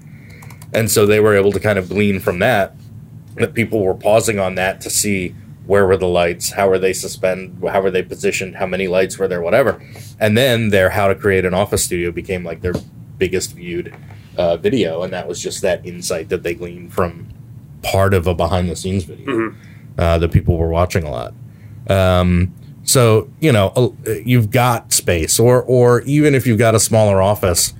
[0.73, 2.75] And so they were able to kind of glean from that
[3.37, 5.35] that people were pausing on that to see
[5.67, 9.19] where were the lights, how were they suspended, how were they positioned, how many lights
[9.19, 9.81] were there, whatever.
[10.19, 12.75] And then their how to create an office studio became like their
[13.19, 13.95] biggest viewed
[14.37, 17.29] uh, video, and that was just that insight that they gleaned from
[17.83, 19.55] part of a behind the scenes video
[19.98, 21.35] uh, that people were watching a lot.
[21.88, 27.20] Um, so you know you've got space, or or even if you've got a smaller
[27.22, 27.74] office,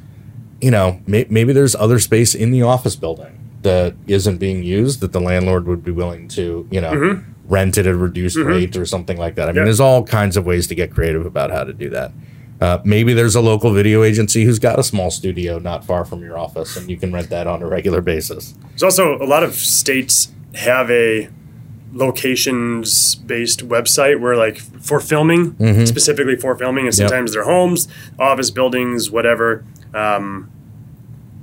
[0.61, 5.01] you know may, maybe there's other space in the office building that isn't being used
[5.01, 8.87] that the landlord would be willing to you know rent at a reduced rate or
[8.87, 9.49] something like that.
[9.49, 9.65] I mean, Yeah.
[9.65, 12.13] there's all kinds of ways to get creative about how to do that.
[12.61, 16.23] Uh, maybe there's a local video agency who's got a small studio not far from
[16.23, 18.55] your office, and you can rent that on a regular basis.
[18.69, 21.29] There's also a lot of states have a
[21.93, 25.55] locations based website where like for filming
[25.87, 30.51] specifically for filming and sometimes they're homes office buildings whatever um,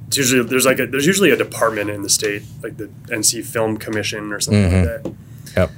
[0.08, 3.44] it's usually there's like a, there's usually a department in the state like the nc
[3.46, 5.14] film commission or something like that
[5.56, 5.72] Yep.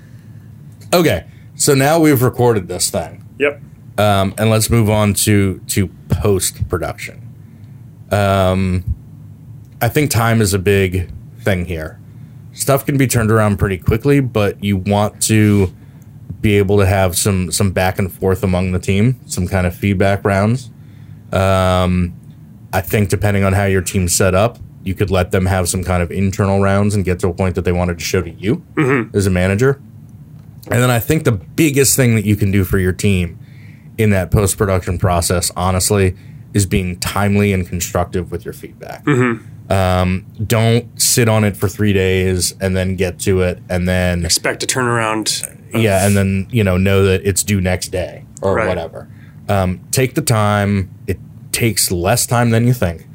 [0.93, 3.23] Okay, so now we've recorded this thing.
[3.37, 3.61] yep
[3.97, 7.21] um, and let's move on to to post production.
[8.11, 8.83] Um,
[9.81, 11.09] I think time is a big
[11.41, 11.98] thing here.
[12.59, 15.73] Stuff can be turned around pretty quickly, but you want to
[16.41, 19.73] be able to have some some back and forth among the team, some kind of
[19.73, 20.69] feedback rounds.
[21.31, 22.13] Um,
[22.73, 25.85] I think depending on how your team's set up, you could let them have some
[25.85, 28.29] kind of internal rounds and get to a point that they wanted to show to
[28.29, 28.61] you
[29.13, 29.81] as a manager.
[30.69, 33.39] And then I think the biggest thing that you can do for your team
[33.97, 36.13] in that post production process, honestly,
[36.53, 39.05] is being timely and constructive with your feedback.
[39.69, 44.25] Um, don't sit on it for three days and then get to it and then
[44.25, 48.55] expect a turnaround yeah, and then you know know that it's due next day or
[48.55, 48.67] Right.
[48.67, 49.07] whatever.
[49.47, 50.89] Um, take the time.
[51.05, 51.19] It
[51.51, 53.05] takes less time than you think.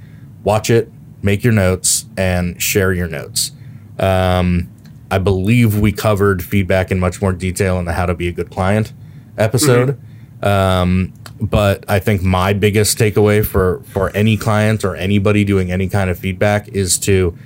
[0.45, 0.91] Watch it,
[1.23, 3.51] make your notes, and share your notes.
[3.99, 4.69] Um,
[5.11, 8.33] I believe we covered feedback in much more detail in the How to Be a
[8.33, 8.93] Good Client
[9.39, 9.99] episode.
[10.43, 15.89] Um, but I think my biggest takeaway for for any client or anybody doing any
[15.89, 17.37] kind of feedback is to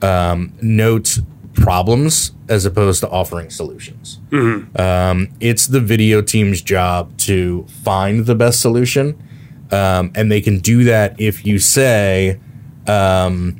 [0.00, 1.18] um, note
[1.54, 4.18] problems as opposed to offering solutions.
[4.32, 9.20] Um, it's the video team's job to find the best solution,
[9.70, 12.38] um, and they can do that if you say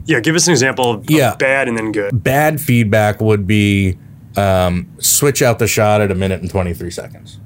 [0.06, 1.34] Yeah, give us an example of, of Yeah.
[1.36, 2.22] bad and then good.
[2.24, 3.98] bad feedback would be
[4.36, 7.38] um, switch out the shot at a minute and 23 seconds.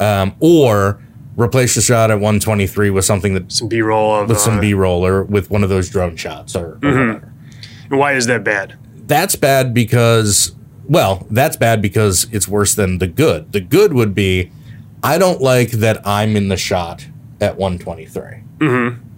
[0.00, 1.00] Um, or
[1.36, 4.60] replace the shot at 123 with something that Some B roll of with some uh,
[4.60, 7.32] B roller with one of those drone shots or, or whatever.
[7.90, 8.76] and Why is that bad?
[9.06, 10.54] That's bad because,
[10.88, 13.52] well, that's bad because it's worse than the good.
[13.52, 14.50] The good would be,
[15.02, 17.06] I don't like that I'm in the shot
[17.40, 18.42] at 123,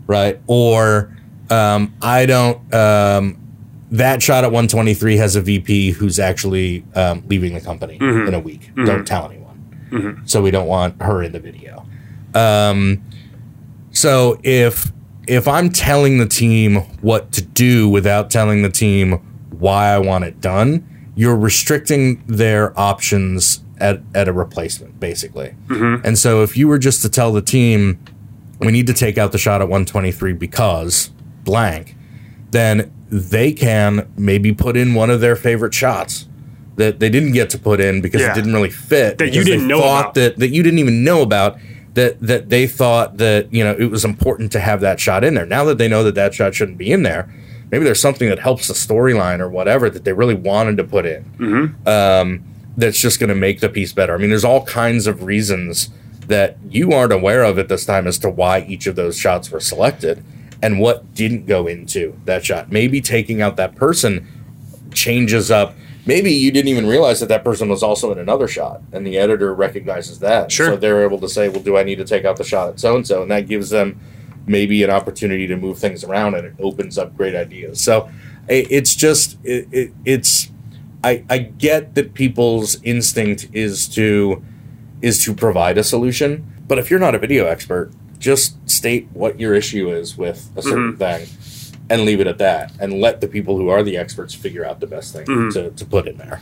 [0.06, 0.40] right?
[0.46, 1.16] Or
[1.50, 2.72] um, I don't.
[2.74, 3.38] Um,
[3.90, 8.40] that shot at 123 has a VP who's actually um, leaving the company in a
[8.40, 8.70] week.
[8.86, 9.41] Don't tell anyone.
[10.26, 11.86] So we don't want her in the video.
[12.34, 13.02] Um,
[13.90, 14.90] so if
[15.28, 19.12] if I'm telling the team what to do without telling the team
[19.50, 25.54] why I want it done, you're restricting their options at, at a replacement, basically.
[26.04, 28.02] And so if you were just to tell the team,
[28.60, 31.10] we need to take out the shot at 123 because
[31.44, 31.96] blank,
[32.50, 36.26] then they can maybe put in one of their favorite shots
[36.76, 38.32] that they didn't get to put in because Yeah.
[38.32, 39.18] it didn't really fit.
[39.18, 40.14] That you didn't know about.
[40.14, 41.58] That, that you didn't even know about.
[41.94, 45.34] That, that they thought that you know it was important to have that shot in
[45.34, 45.44] there.
[45.44, 47.28] Now that they know that that shot shouldn't be in there,
[47.70, 51.04] maybe there's something that helps the storyline or whatever that they really wanted to put
[51.04, 51.24] in.
[51.38, 51.86] Mm-hmm.
[51.88, 52.44] Um,
[52.78, 54.14] that's just going to make the piece better.
[54.14, 55.90] I mean, there's all kinds of reasons
[56.28, 59.50] that you aren't aware of at this time as to why each of those shots
[59.50, 60.24] were selected
[60.62, 62.72] and what didn't go into that shot.
[62.72, 64.26] Maybe taking out that person
[64.94, 65.74] changes up.
[66.04, 69.18] Maybe you didn't even realize that that person was also in another shot, and the
[69.18, 70.50] editor recognizes that.
[70.50, 70.70] Sure.
[70.70, 72.80] So they're able to say, "Well, do I need to take out the shot at
[72.80, 74.00] so and so?" And that gives them
[74.46, 77.80] maybe an opportunity to move things around, and it opens up great ideas.
[77.80, 78.10] So
[78.48, 80.50] it's just it, it, it's
[81.04, 84.42] I I get that people's instinct is to
[85.00, 89.38] is to provide a solution, but if you're not a video expert, just state what
[89.38, 91.24] your issue is with a certain mm-hmm.
[91.24, 91.28] thing
[91.92, 94.80] and leave it at that and let the people who are the experts figure out
[94.80, 95.50] the best thing mm-hmm.
[95.50, 96.40] to, to put in there.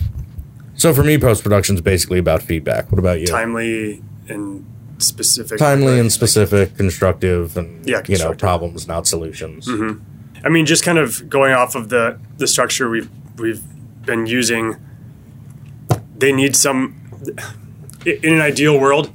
[0.76, 2.90] So for me, post production is basically about feedback.
[2.92, 3.26] What about you?
[3.26, 4.64] Timely and
[4.98, 5.59] specific.
[5.59, 9.66] Timely and specific, constructive, and Yeah, you know problems, not solutions.
[9.66, 10.46] Mm-hmm.
[10.46, 13.62] I mean, just kind of going off of the the structure we've we've
[14.07, 14.76] been using.
[16.16, 16.96] They need some.
[18.07, 19.11] In an ideal world,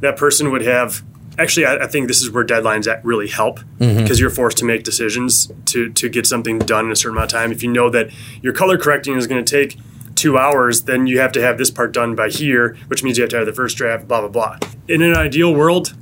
[0.00, 1.02] that person would have.
[1.38, 4.64] Actually, I, I think this is where deadlines at really help because you're forced to
[4.64, 7.52] make decisions to to get something done in a certain amount of time.
[7.52, 8.10] If you know that
[8.42, 9.78] your color correcting is going to take
[10.14, 13.22] two hours, then you have to have this part done by here, which means you
[13.22, 14.08] have to have the first draft.
[14.08, 14.58] Blah blah blah.
[14.88, 15.94] In an ideal world,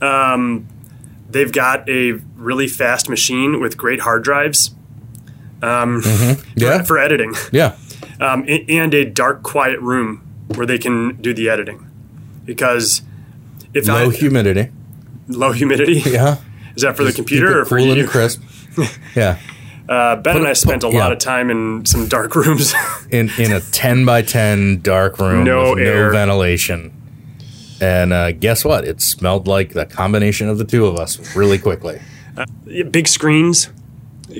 [0.00, 0.68] um,
[1.28, 4.74] they've got a really fast machine with great hard drives
[6.56, 7.76] Yeah, for editing yeah,
[8.20, 11.88] um, and a dark quiet room where they can do the editing
[12.44, 13.02] because
[13.72, 14.70] if low I, humidity.
[15.28, 16.36] Low humidity Yeah,
[16.76, 18.42] is that for the Keep computer or for cool you and crisp.
[19.14, 19.38] yeah,
[19.88, 20.98] uh, ben and i spent a yeah.
[20.98, 22.74] lot of time in some dark rooms
[23.10, 26.06] in in a ten by ten dark room No with air.
[26.06, 26.92] no ventilation.
[27.80, 28.84] And uh, guess what?
[28.84, 32.00] It smelled like the combination of the two of us really quickly.
[32.92, 33.70] big screens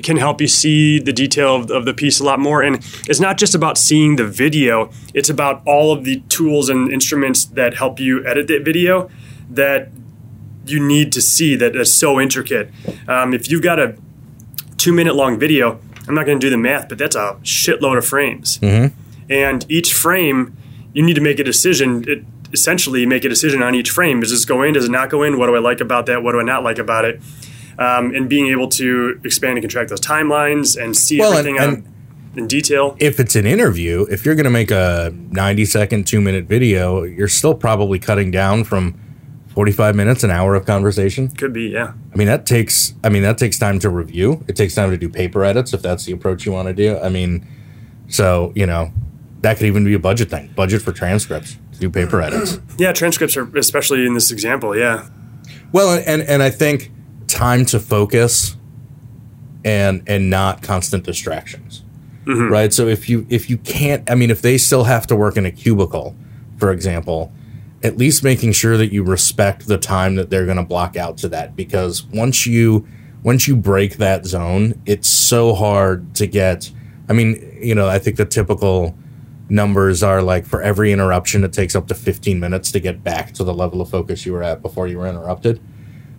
[0.01, 2.77] can help you see the detail of, of the piece a lot more and
[3.07, 7.45] it's not just about seeing the video it's about all of the tools and instruments
[7.45, 9.09] that help you edit that video
[9.49, 9.89] that
[10.65, 12.69] you need to see that is so intricate.
[13.07, 13.95] Um, if you've got a
[14.77, 17.97] two minute long video i'm not going to do the math but that's a shitload
[17.97, 18.59] of frames.
[19.29, 20.57] And each frame
[20.93, 22.03] you need to make a decision.
[22.07, 24.19] It, essentially make a decision on each frame.
[24.19, 24.75] Does this go in?
[24.75, 25.39] Does it not go in?
[25.39, 26.21] What do i like about that?
[26.21, 27.19] What do i not like about it?
[27.79, 31.77] Um, and being able to expand and contract those timelines and see Well, everything and-
[31.87, 31.93] on,
[32.35, 32.95] in detail.
[32.99, 37.01] If it's an interview, if you're going to make a 90 second, two minute video,
[37.01, 38.99] you're still probably cutting down from
[39.53, 41.29] 45 minutes, an hour of conversation.
[41.29, 42.93] could be yeah I mean, that takes.
[43.03, 44.43] I mean, that takes time to review.
[44.47, 46.97] It takes time to do paper edits if that's the approach you want to do.
[46.99, 47.47] I mean,
[48.07, 48.91] so you know,
[49.41, 50.51] that could even be a budget thing.
[50.55, 52.59] Budget for transcripts to do paper edits.
[52.77, 55.07] yeah transcripts are especially in this example yeah
[55.71, 56.91] Well, and and I think
[57.27, 58.55] time to focus
[59.65, 61.83] and and not constant distractions.
[62.25, 62.51] Mm-hmm.
[62.51, 62.73] Right?
[62.73, 65.45] So if you if you can't I mean if they still have to work in
[65.45, 66.15] a cubicle,
[66.57, 67.31] for example,
[67.83, 71.17] at least making sure that you respect the time that they're going to block out
[71.17, 72.87] to that because once you
[73.23, 76.71] once you break that zone, it's so hard to get
[77.09, 78.95] I mean, you know, I think the typical
[79.49, 83.33] numbers are like for every interruption, it takes up to 15 minutes to get back
[83.33, 85.59] to the level of focus you were at before you were interrupted.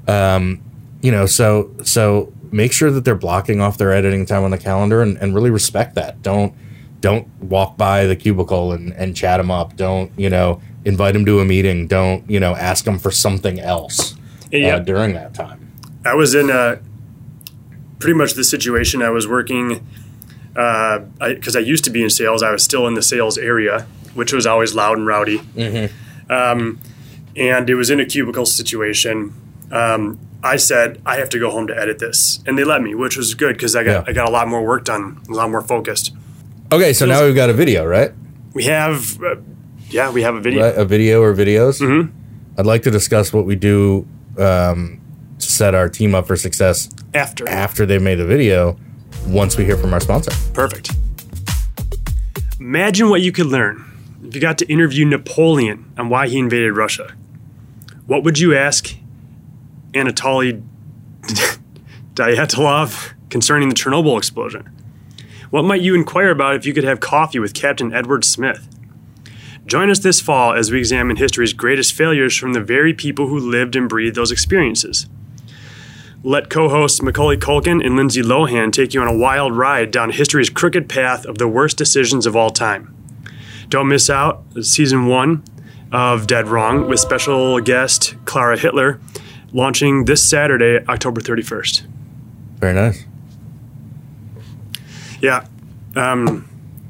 [0.06, 0.62] Um,
[1.00, 4.58] you know, so so make sure that they're blocking off their editing time on the
[4.58, 6.22] calendar and, and really respect that.
[6.22, 6.54] Don't
[7.00, 9.76] don't walk by the cubicle and, and chat them up.
[9.76, 11.86] Don't you know invite them to a meeting.
[11.86, 14.14] Don't you know ask them for something else
[14.50, 14.76] Yeah.
[14.76, 15.72] uh, during that time.
[16.04, 16.78] I was in a
[17.98, 19.02] pretty much the situation.
[19.02, 19.86] I was working
[20.52, 22.42] because I, used to be in sales.
[22.42, 25.40] I was still in the sales area, which was always loud and rowdy.
[26.30, 26.78] Um,
[27.36, 29.32] and it was in a cubicle situation.
[29.72, 32.94] Um, I said I have to go home to edit this, and they let me,
[32.94, 34.04] which was good because I got Yeah.
[34.06, 36.12] I got a lot more work done, a lot more focused.
[36.70, 38.12] Okay, so now we've got a video, right?
[38.52, 39.36] We have, uh,
[39.94, 40.64] yeah, we have a video.
[40.64, 41.80] Right, a video or videos.
[41.80, 42.10] Mhm.
[42.58, 44.06] I'd like to discuss what we do
[44.38, 45.00] um,
[45.38, 48.76] to set our team up for success After, after they made the video.
[49.28, 50.32] Once we hear from our sponsor.
[50.52, 50.90] perfect.
[52.60, 53.84] Imagine what you could learn
[54.26, 57.12] if you got to interview Napoleon on why he invaded Russia.
[58.06, 58.94] What would you ask
[59.92, 60.60] Anatoly
[62.14, 64.68] Dyatlov concerning the Chernobyl explosion?
[65.50, 68.68] What might you inquire about if you could have coffee with Captain Edward Smith?
[69.66, 73.38] Join us this fall as we examine history's greatest failures from the very people who
[73.38, 75.06] lived and breathed those experiences.
[76.22, 80.10] Let co hosts Macaulay Culkin and Lindsay Lohan take you on a wild ride down
[80.10, 82.94] history's crooked path of the worst decisions of all time.
[83.68, 85.44] Don't miss out season one
[85.92, 89.00] of Dead Wrong with special guest Clara Hitler
[89.52, 91.82] launching this Saturday, October 31st.
[92.58, 93.04] Very nice.
[95.20, 95.46] Yeah.
[95.94, 96.48] Um,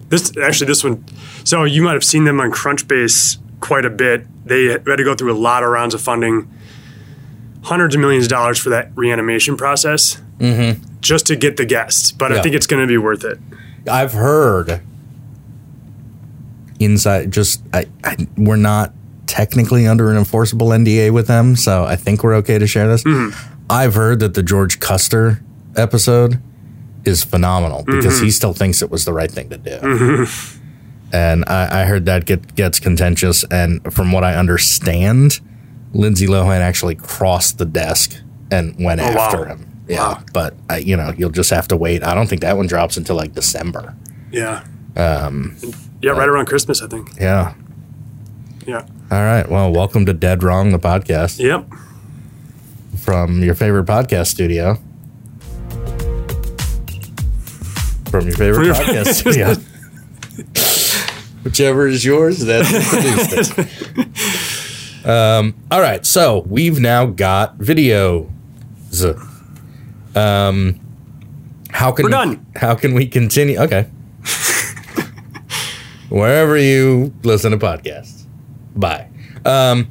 [0.09, 1.05] this actually this one.
[1.45, 4.27] So you might have seen them on Crunchbase quite a bit.
[4.47, 6.53] They had to go through a lot of rounds of funding,
[7.63, 10.83] hundreds of millions of dollars for that reanimation process, mm-hmm.
[11.01, 12.11] just to get the guests.
[12.11, 13.39] But I think it's going to be worth it.
[13.89, 14.81] I've heard
[16.81, 17.31] inside.
[17.31, 18.93] Just I, I, we're not
[19.27, 23.05] technically under an enforceable NDA with them, so I think we're okay to share this.
[23.05, 23.39] Mm-hmm.
[23.71, 25.43] I've heard that the George Custer
[25.77, 26.41] episode
[27.05, 28.25] is phenomenal because mm-hmm.
[28.25, 30.27] he still thinks it was the right thing to do.
[31.13, 33.45] And I, I heard that get, gets contentious.
[33.45, 35.41] And from what I understand,
[35.93, 39.21] Lindsay Lohan actually crossed the desk and went Oh, wow.
[39.27, 39.67] after him.
[39.87, 40.23] Yeah, Wow.
[40.33, 42.03] but uh, you know, you'll just have to wait.
[42.03, 43.95] I don't think that one drops until like December.
[44.33, 44.65] Yeah.
[44.97, 45.57] Um,
[46.01, 47.11] yeah, right around Christmas, I think.
[47.21, 47.55] Yeah.
[48.67, 48.87] Yeah.
[49.11, 49.49] All right.
[49.49, 51.67] Well, welcome to Dead Wrong, the podcast Yep.
[52.99, 54.79] from your favorite podcast studio.
[58.11, 59.55] From your favorite podcast studio.
[61.45, 64.09] Whichever is yours, that's produced it.
[65.05, 66.05] Um, all right.
[66.07, 68.31] So we've now got videos.
[70.17, 70.81] Um,
[71.71, 72.47] how can We're done.
[72.57, 73.59] How can we continue?
[73.59, 73.83] Okay.
[76.09, 78.25] Wherever you listen to podcasts.
[78.75, 79.09] Bye.
[79.45, 79.91] Um,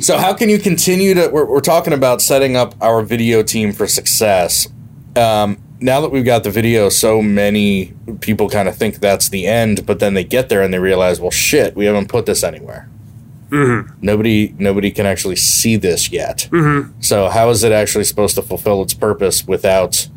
[0.00, 1.28] so how can you continue to?
[1.28, 4.68] We're, we're talking about setting up our video team for success.
[5.14, 9.46] Um, now that we've got the video, so many people kind of think that's the
[9.46, 12.44] end, but then they get there and they realize, well, shit, we haven't put this
[12.44, 12.88] anywhere.
[13.48, 13.98] Mm-hmm.
[14.00, 16.48] Nobody, nobody can actually see this yet.
[16.50, 17.00] Mm-hmm.
[17.00, 20.08] So how is it actually supposed to fulfill its purpose without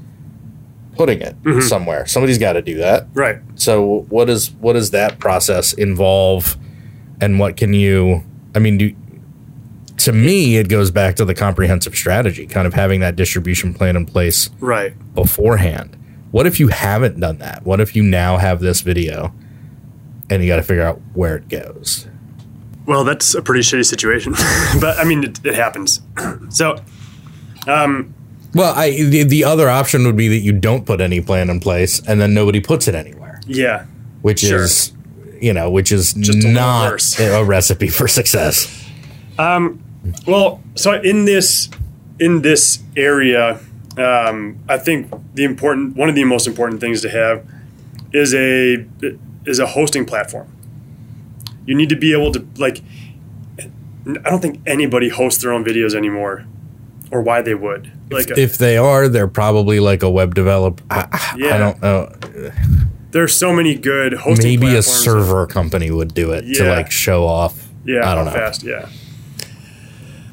[0.95, 1.61] putting it mm-hmm.
[1.61, 2.05] somewhere?
[2.05, 3.07] Somebody's got to do that.
[3.14, 3.39] Right.
[3.55, 6.57] So what is what does that process involve,
[7.22, 8.24] and what can you?
[8.53, 8.95] I mean, do,
[9.98, 13.96] to me, it goes back to the comprehensive strategy, kind of having that distribution plan
[13.96, 14.94] in place Right.
[15.16, 15.98] beforehand.
[16.32, 17.64] What if you haven't done that?
[17.64, 19.34] What if you now have this video,
[20.30, 22.08] and you got to figure out where it goes?
[22.86, 24.34] Well, that's a pretty shitty situation,
[24.82, 26.02] but I mean, it, it happens.
[26.50, 26.78] so,
[27.68, 28.14] um,
[28.56, 31.60] Well, I the, the other option would be that you don't put any plan in
[31.60, 33.86] place, and then nobody puts it anywhere, yeah,
[34.22, 34.64] which Sure.
[34.64, 34.91] is
[35.39, 37.20] you know, which is a little not worse.
[37.20, 38.82] a recipe for success.
[40.27, 41.69] Well, so in this
[42.19, 43.59] in this area,
[43.97, 47.45] um, I think the important one of the most important things to have
[48.11, 48.86] is a
[49.45, 50.47] is a hosting platform.
[51.65, 52.81] You need to be able to like.
[54.05, 56.45] I don't think anybody hosts their own videos anymore,
[57.09, 57.89] or why they would.
[58.11, 60.84] Like, if they are, they're probably like a web developer.
[60.91, 61.07] I,
[61.41, 62.13] I don't know.
[63.11, 64.59] there's so many good hosting.
[64.59, 67.69] Maybe a server company would do it to like show off.
[67.86, 68.31] Yeah, I don't know.
[68.31, 68.89] Fast, yeah.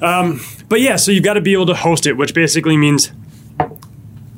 [0.02, 3.12] Um, but yeah, so you've got to be able to host it, which basically means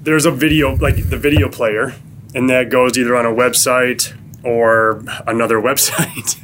[0.02, 1.94] there's a video, like the video player,
[2.34, 6.36] and that goes either on a website or another website,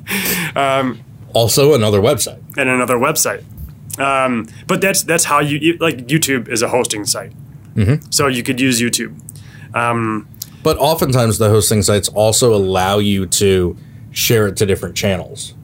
[0.56, 1.00] um,
[1.34, 2.38] Also, another website.
[2.56, 3.42] and another website.
[3.98, 7.32] Um, but that's that's how you like YouTube is a hosting site,
[8.10, 9.18] so you could use YouTube.
[9.74, 10.28] Um,
[10.62, 13.76] But oftentimes, the hosting sites also allow you to
[14.12, 15.54] share it to different channels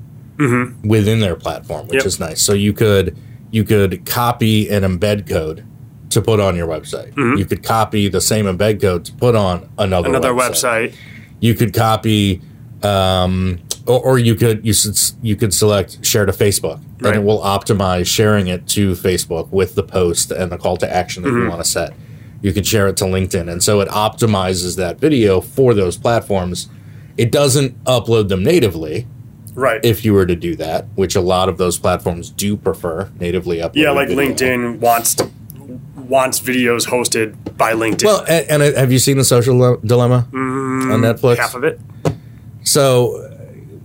[0.82, 2.06] within their platform, which Yep.
[2.06, 2.42] is nice.
[2.42, 3.16] So you could
[3.54, 5.64] you could copy an embed code
[6.10, 7.16] to put on your website.
[7.38, 10.88] You could copy the same embed code to put on another Another website.
[10.90, 10.94] website.
[11.40, 12.40] You could copy,
[12.82, 17.14] um, or, or you could you should you could select share to Facebook, Right.
[17.14, 20.92] and it will optimize sharing it to Facebook with the post and the call to
[20.92, 21.42] action that Mm-hmm.
[21.44, 21.92] you want to set.
[22.42, 26.68] You could share it to LinkedIn, and so it optimizes that video for those platforms.
[27.16, 29.06] It doesn't upload them natively
[29.54, 29.84] Right.
[29.84, 33.58] if you were to do that, which a lot of those platforms do prefer natively
[33.58, 33.76] uploaded.
[33.76, 34.34] yeah, like video.
[34.34, 35.30] LinkedIn wants to,
[35.96, 38.04] wants videos hosted by LinkedIn.
[38.04, 41.36] Well, and, and uh, have you seen the Social Dilemma on Netflix?
[41.36, 41.80] Mm, half of it.
[42.64, 43.30] So, uh,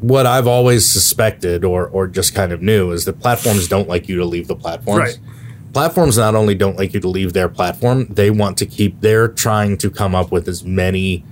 [0.02, 4.08] what I've always suspected, or or just kind of knew, is that platforms don't like
[4.08, 5.00] you to leave the platforms.
[5.00, 5.20] Right.
[5.74, 9.02] Platforms not only don't like you to leave their platform, they want to keep.
[9.02, 11.24] They're trying to come up with as many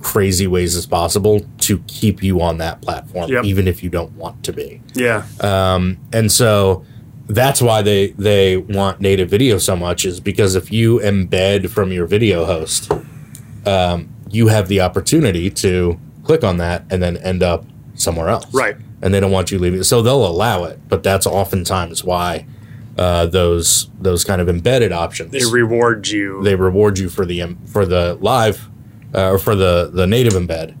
[0.00, 3.44] crazy ways as possible to keep you on that platform, Yep.
[3.44, 4.80] even if you don't want to be.
[4.94, 5.24] Yeah.
[5.40, 6.84] Um, And so
[7.28, 11.92] that's why they they want native video so much is because if you embed from
[11.92, 12.90] your video host,
[13.66, 18.46] um, you have the opportunity to click on that and then end up somewhere else.
[18.52, 18.76] Right.
[19.02, 19.82] And they don't want you leaving.
[19.82, 22.46] So they'll allow it, but that's oftentimes why
[22.96, 26.42] uh, those those kind of embedded options They reward you.
[26.42, 28.68] they reward you for the for the live
[29.14, 30.72] uh, or for the the native embed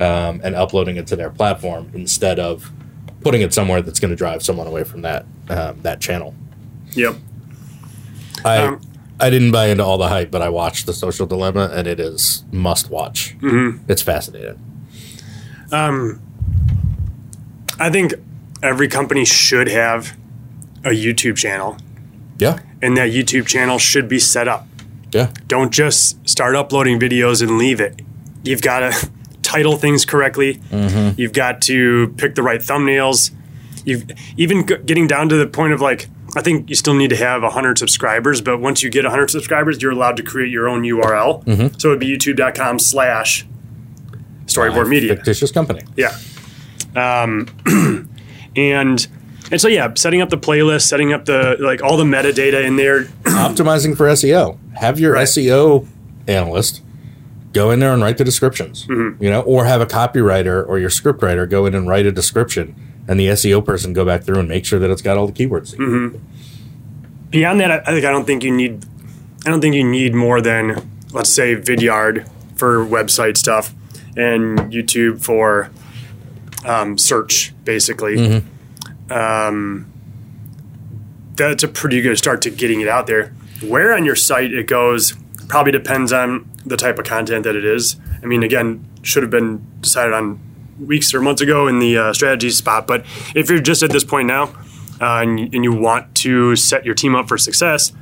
[0.00, 2.70] um, and uploading it to their platform instead of
[3.22, 6.34] putting it somewhere that's going to drive someone away from that um, that channel.
[6.92, 7.16] yep.
[8.44, 8.80] I Um,
[9.22, 12.00] I didn't buy into all the hype, but I watched the Social Dilemma and it
[12.00, 13.36] is must watch.
[13.40, 13.84] Mm-hmm.
[13.90, 14.58] It's fascinating.
[15.70, 16.22] Um,
[17.78, 18.14] I think
[18.62, 20.16] every company should have
[20.84, 21.76] a YouTube channel,
[22.38, 24.66] Yeah, and that YouTube channel should be set up.
[25.12, 28.00] Yeah, Don't just start uploading videos and leave it.
[28.42, 29.10] You've got to
[29.42, 30.60] title things correctly.
[31.16, 33.30] You've got to pick the right thumbnails.
[33.84, 34.04] You've
[34.36, 37.16] even g- getting down to the point of like, I think you still need to
[37.16, 40.82] have 100 subscribers, but once you get 100 subscribers, you're allowed to create your own
[40.82, 41.80] URL.
[41.80, 43.46] So it'd be youtube.com slash
[44.46, 45.16] storyboard media.
[45.16, 45.82] fictitious company.
[45.96, 46.16] Yeah.
[46.94, 47.48] Um,
[48.56, 49.06] and
[49.50, 52.76] and so yeah, setting up the playlist, setting up the like all the metadata in
[52.76, 53.04] there.
[53.24, 54.58] Optimizing for SEO.
[54.76, 55.26] Have your Right.
[55.26, 55.86] SEO
[56.28, 56.82] analyst
[57.52, 58.86] go in there and write the descriptions.
[58.86, 59.22] Mm-hmm.
[59.22, 62.12] You know, or have a copywriter or your script writer go in and write a
[62.12, 62.74] description,
[63.08, 65.32] and the SEO person go back through and make sure that it's got all the
[65.32, 65.74] keywords.
[65.74, 66.18] Mm-hmm.
[67.30, 68.84] Beyond that, I, I think I don't think you need
[69.46, 73.74] I don't think you need more than let's say Vidyard for website stuff
[74.16, 75.70] and YouTube for
[76.64, 78.42] um, search, basically.
[79.10, 79.92] Um,
[81.34, 83.32] that's a pretty good start to getting it out there.
[83.62, 85.14] Where on your site it goes
[85.48, 87.96] probably depends on the type of content that it is.
[88.22, 90.38] I mean, again, should have been decided on
[90.78, 92.86] weeks or months ago in the uh, strategy spot.
[92.86, 93.04] But
[93.34, 94.44] if you're just at this point now
[95.00, 97.92] uh, and, and you want to set your team up for success,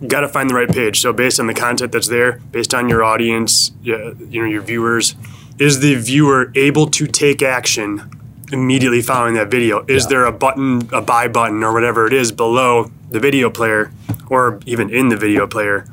[0.00, 1.00] you got to find the right page.
[1.00, 5.14] So based on the content that's there, based on your audience, you know, your viewers,
[5.58, 8.10] is the viewer able to take action
[8.52, 9.84] immediately following that video?
[9.88, 10.08] Is Yeah.
[10.10, 13.90] there a button, a buy button, or whatever it is below the video player,
[14.28, 15.84] or even in the video player?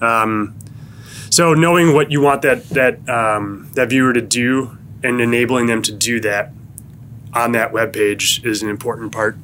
[0.00, 0.54] Um,
[1.30, 5.82] so knowing what you want that that um, that viewer to do and enabling them
[5.82, 6.52] to do that
[7.32, 9.36] on that web page is an important part.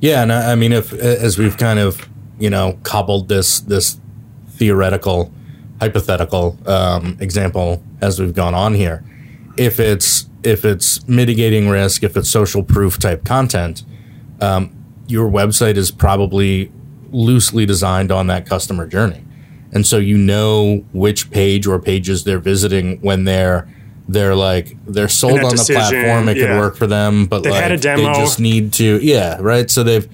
[0.00, 2.08] Yeah, and I I mean, if as we've kind of
[2.38, 3.98] you know cobbled this this
[4.56, 5.32] theoretical,
[5.80, 9.04] hypothetical um, example as we've gone on here,
[9.56, 13.84] if it's if it's mitigating risk, if it's social proof type content,
[14.40, 14.74] um,
[15.06, 16.72] your website is probably
[17.10, 19.24] loosely designed on that customer journey,
[19.72, 23.68] and so you know which page or pages they're visiting when they're
[24.08, 26.28] they're like they're sold on the decision, platform.
[26.28, 28.02] It could work for them, but They've like had a demo.
[28.12, 30.08] they just need to yeah right so they've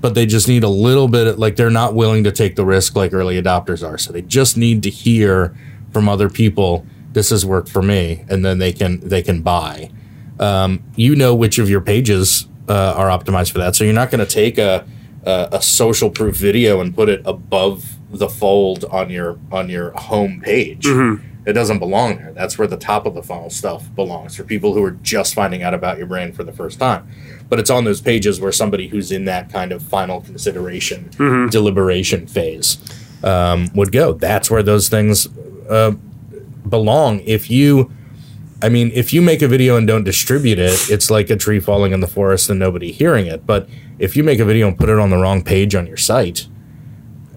[0.00, 2.94] but they just need a little bit like they're not willing to take the risk
[2.94, 5.56] like early adopters are so they just need to hear
[5.92, 9.90] from other people this has worked for me and then they can they can buy
[10.40, 14.10] um, you know which of your pages uh, are optimized for that so you're not
[14.10, 14.86] going to take a,
[15.24, 19.90] a a social proof video and put it above the fold on your on your
[19.92, 20.86] home page
[21.46, 22.32] it doesn't belong there.
[22.32, 25.62] That's where the top of the funnel stuff belongs for people who are just finding
[25.62, 27.08] out about your brand for the first time.
[27.48, 31.08] But it's on those pages where somebody who's in that kind of final consideration,
[31.48, 32.76] deliberation phase
[33.24, 34.12] um, would go.
[34.12, 35.26] That's where those things
[35.70, 35.92] uh,
[36.68, 37.20] belong.
[37.20, 37.92] If you,
[38.62, 41.60] I mean, if you make a video and don't distribute it, it's like a tree
[41.60, 43.46] falling in the forest and nobody hearing it.
[43.46, 45.96] But if you make a video and put it on the wrong page on your
[45.96, 46.46] site,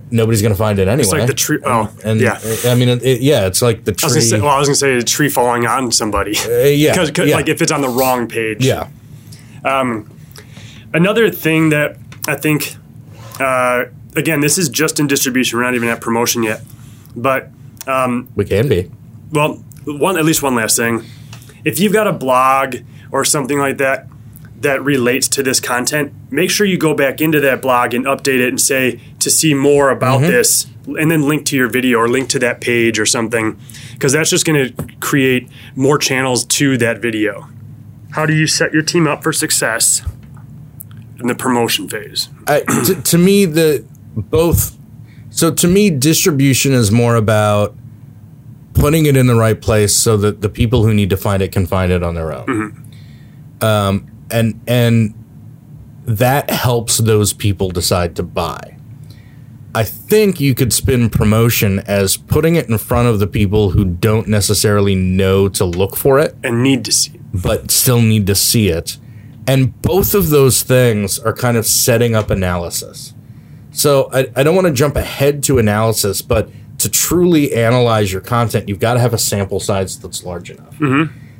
[0.09, 1.01] nobody's going to find it anyway.
[1.03, 1.59] It's like the tree.
[1.65, 2.39] Oh, and yeah.
[2.65, 4.21] I mean, it, it- yeah, it's like the I was gonna tree.
[4.21, 6.37] say, well, I was gonna say a tree falling on somebody.
[6.37, 7.35] Uh, yeah, because yeah.
[7.35, 8.65] like if it's on the wrong page.
[8.65, 8.89] yeah,
[9.63, 10.09] Um,
[10.93, 11.95] Another thing that
[12.27, 12.75] I think,
[13.39, 13.85] uh,
[14.17, 15.57] again, this is just in distribution.
[15.57, 16.61] We're not even at promotion yet,
[17.15, 17.49] but
[17.87, 18.91] um, we can be.
[19.31, 21.03] Well, one at least one last thing.
[21.63, 22.77] If you've got a blog
[23.11, 24.07] or something like that
[24.59, 28.39] that relates to this content, make sure you go back into that blog and update
[28.39, 30.31] it and say to see more about mm-hmm.
[30.31, 33.59] this, and then link to your video or link to that page or something,
[33.93, 37.49] because that's just going to create more channels to that video.
[38.11, 40.03] How do you set your team up for success
[41.19, 42.29] in the promotion phase?
[42.45, 44.77] I, to, to me, the both.
[45.29, 47.75] So to me, distribution is more about
[48.73, 51.51] putting it in the right place so that the people who need to find it
[51.51, 52.91] can find it on their own.
[53.61, 55.13] Um, and and
[56.05, 58.77] that helps those people decide to buy.
[59.73, 63.85] I think you could spin promotion as putting it in front of the people who
[63.85, 67.13] don't necessarily know to look for it And need to see.
[67.13, 68.97] it, but still need to see it.
[69.47, 73.13] And both of those things are kind of setting up analysis.
[73.71, 76.49] So I, I don't want to jump ahead to analysis, but
[76.81, 80.75] to truly analyze your content, you've got to have a sample size that's large enough.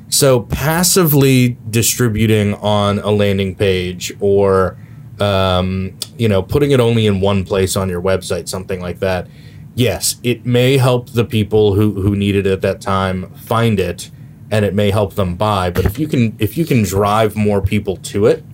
[0.08, 4.76] So passively distributing on a landing page or
[5.20, 9.26] um, you know putting it only in one place on your website, something like that.
[9.74, 14.10] Yes, it may help the people who who need it at that time find it,
[14.50, 15.70] and it may help them buy.
[15.70, 18.44] But if you can if you can drive more people to it,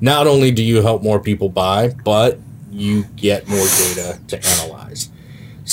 [0.00, 2.38] not only do you help more people buy, but
[2.70, 5.10] you get more data to analyze.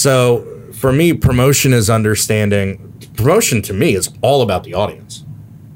[0.04, 2.94] So for me, promotion is understanding.
[3.16, 5.24] Promotion to me is all about the audience.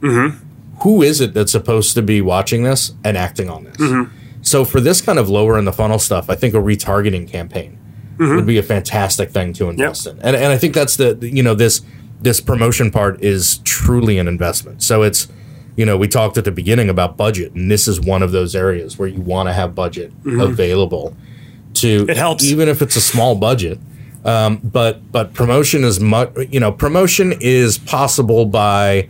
[0.01, 0.45] Mm-hmm.
[0.81, 3.77] Who is it that's supposed to be watching this and acting on this?
[3.77, 4.13] Mm-hmm.
[4.41, 7.79] So for this kind of lower in the funnel stuff, I think a retargeting campaign
[8.17, 8.35] mm-hmm.
[8.35, 10.19] would be a fantastic thing to invest in.
[10.19, 11.81] And, and I think that's the you know this
[12.19, 14.83] this promotion part is truly an investment.
[14.83, 15.29] So it's
[15.77, 18.57] you know we talked at the beginning about budget, and this is one of those
[18.57, 21.15] areas where you want to have budget available
[21.75, 22.43] to It helps.
[22.43, 23.79] even if it's a small budget.
[24.27, 29.09] Um, but but promotion is much you know promotion is possible by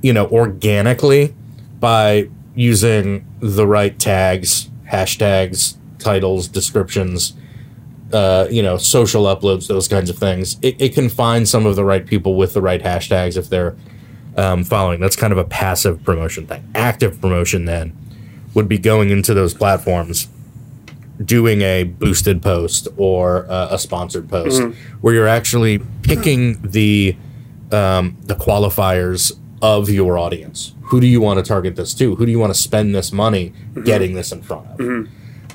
[0.00, 1.34] you know organically
[1.80, 7.34] by using the right tags, hashtags, titles, descriptions,
[8.12, 10.56] uh, you know, social uploads, those kinds of things.
[10.62, 13.76] It, it can find some of the right people with the right hashtags if they're
[14.36, 15.00] um, following.
[15.00, 16.68] That's kind of a passive promotion thing.
[16.74, 17.96] Active promotion then
[18.54, 20.28] would be going into those platforms,
[21.24, 24.60] doing a boosted post or uh, a sponsored post,
[25.00, 27.16] where you're actually picking the
[27.72, 30.74] um, the qualifiers of your audience.
[30.82, 32.14] Who do you want to target this to?
[32.16, 33.52] Who do you want to spend this money
[33.84, 34.80] getting this in front of?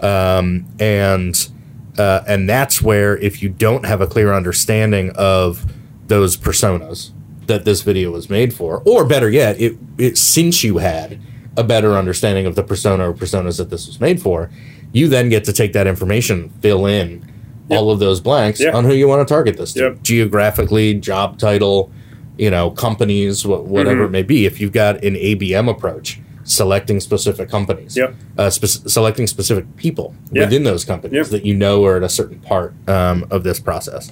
[0.03, 1.49] Um, and
[1.97, 5.65] uh, and that's where if you don't have a clear understanding of
[6.07, 7.11] those personas
[7.47, 11.19] that this video was made for, or better yet, it, it since you had
[11.55, 14.49] a better understanding of the persona or personas that this was made for,
[14.93, 17.25] you then get to take that information, fill in
[17.69, 18.71] all of those blanks Yeah.
[18.71, 20.03] on who you want to target this to Yep.
[20.03, 21.91] geographically, job title,
[22.37, 24.05] you know, companies, wh- whatever Mm-hmm.
[24.05, 24.45] it may be.
[24.45, 28.15] If you've got an ABM approach, selecting specific companies, Yep.
[28.37, 30.43] uh, spec- selecting specific people Yeah.
[30.43, 31.25] within those companies Yep.
[31.27, 34.11] that you know are at a certain part um, of this process.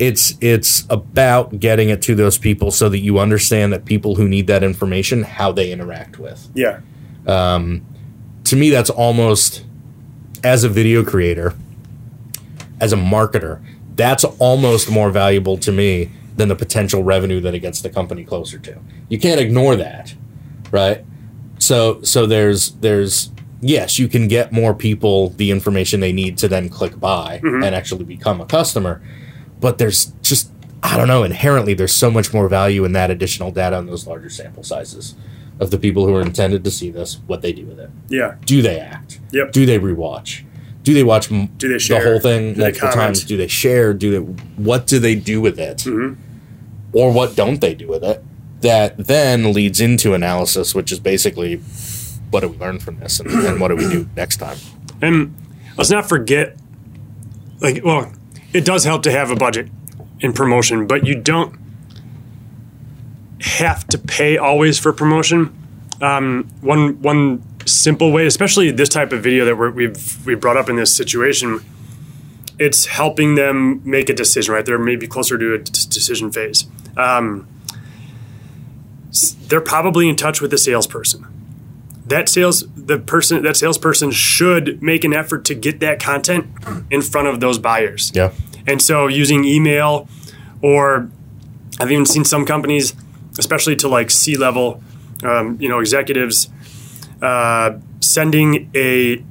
[0.00, 4.26] It's it's about getting it to those people so that you understand that people who
[4.28, 6.48] need that information how they interact with.
[6.54, 6.78] Yeah.
[7.26, 9.62] To me, that's almost
[10.42, 11.54] as a video creator,
[12.80, 13.62] as a marketer,
[13.96, 18.24] that's almost more valuable to me than the potential revenue that it gets the company
[18.24, 18.78] closer to.
[19.08, 20.14] You can't ignore that,
[20.70, 21.04] right?
[21.58, 23.30] So so there's there's
[23.60, 27.62] yes, you can get more people the information they need to then click buy mm-hmm.
[27.62, 29.02] and actually become a customer,
[29.60, 30.50] but there's just
[30.82, 34.06] I don't know, inherently there's so much more value in that additional data and those
[34.06, 35.14] larger sample sizes
[35.60, 37.90] of the people who are intended to see this, what they do with it.
[38.08, 38.36] Yeah.
[38.46, 39.20] Do they act?
[39.30, 39.52] Yep.
[39.52, 40.44] Do they rewatch?
[40.82, 43.24] Do they watch m- Do they the whole thing Do multiple times?
[43.24, 43.92] Do they share?
[43.92, 44.18] Do they?
[44.62, 45.78] What do they do with it?
[45.78, 46.20] Mm-hmm.
[46.92, 48.24] Or what don't they do with it?
[48.62, 51.56] That then leads into analysis, which is basically
[52.30, 54.56] what do we learn from this, and, and what do we do next time?
[55.02, 55.34] And
[55.76, 56.56] let's not forget,
[57.60, 58.12] like, well,
[58.52, 59.68] it does help to have a budget
[60.20, 61.54] in promotion, but you don't
[63.40, 65.56] have to pay always for promotion.
[66.00, 70.56] Um, one one simple way, especially this type of video that we're, we've we brought
[70.56, 71.60] up in this situation,
[72.58, 74.54] it's helping them make a decision.
[74.54, 76.66] Right, they're maybe closer to a d- decision phase.
[76.96, 77.48] Um,
[79.48, 81.26] they're probably in touch with the salesperson
[82.10, 86.46] that sales the person that salesperson should make an effort to get that content
[86.90, 88.10] in front of those buyers.
[88.14, 88.32] Yeah.
[88.66, 90.08] And so using email
[90.60, 91.08] or
[91.80, 92.94] I've even seen some companies,
[93.40, 94.82] especially to like C level,
[95.24, 96.48] um, you know, executives,
[97.20, 99.24] uh, sending a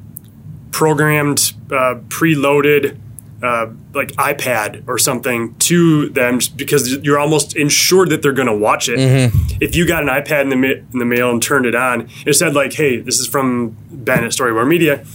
[0.71, 2.97] programmed, uh, preloaded,
[3.41, 8.53] uh, like iPad or something to them because you're almost ensured that they're going to
[8.57, 8.99] watch it.
[9.61, 12.09] If you got an iPad in the, ma- in the mail and turned it on,
[12.25, 15.05] it said like, "Hey, this is from Ben at Storyware Media."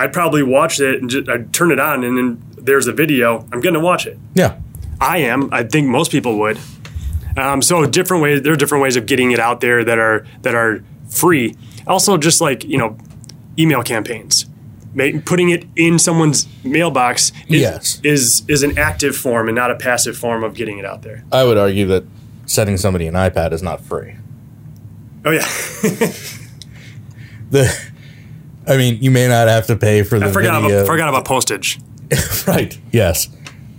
[0.00, 3.46] I'd probably watch it and just, I'd turn it on, and then there's a video.
[3.52, 4.16] I'm going to watch it.
[4.34, 4.56] Yeah.
[5.00, 5.52] I am.
[5.52, 6.58] I think most people would.
[7.38, 8.42] Um, so different ways.
[8.42, 11.56] There are different ways of getting it out there that are that are free.
[11.86, 12.96] Also, just like you know,
[13.58, 14.46] email campaigns,
[15.24, 18.00] putting it in someone's mailbox is, Yes.
[18.02, 21.24] is is an active form and not a passive form of getting it out there.
[21.32, 22.04] I would argue that
[22.46, 24.14] sending somebody an iPad is not free.
[25.24, 25.46] Oh yeah,
[27.50, 27.74] The,
[28.66, 30.78] I mean, you may not have to pay for the I forgot video.
[30.78, 31.78] about forgot about postage.
[32.46, 32.78] right.
[32.92, 33.28] Yes.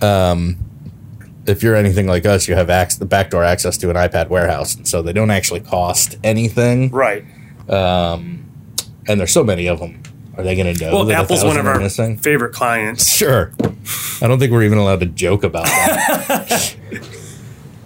[0.01, 0.57] Um,
[1.49, 4.75] if you're anything like us, you have ac- the backdoor access to an iPad warehouse,
[4.75, 6.89] and so they don't actually cost anything.
[6.91, 7.25] Right.
[7.67, 10.01] And there's so many of them.
[10.37, 12.15] Are they going to know Well, that Apple's one of our missing?
[12.17, 13.11] favorite clients.
[13.13, 13.51] Sure.
[14.21, 16.75] I don't think we're even allowed to joke about that.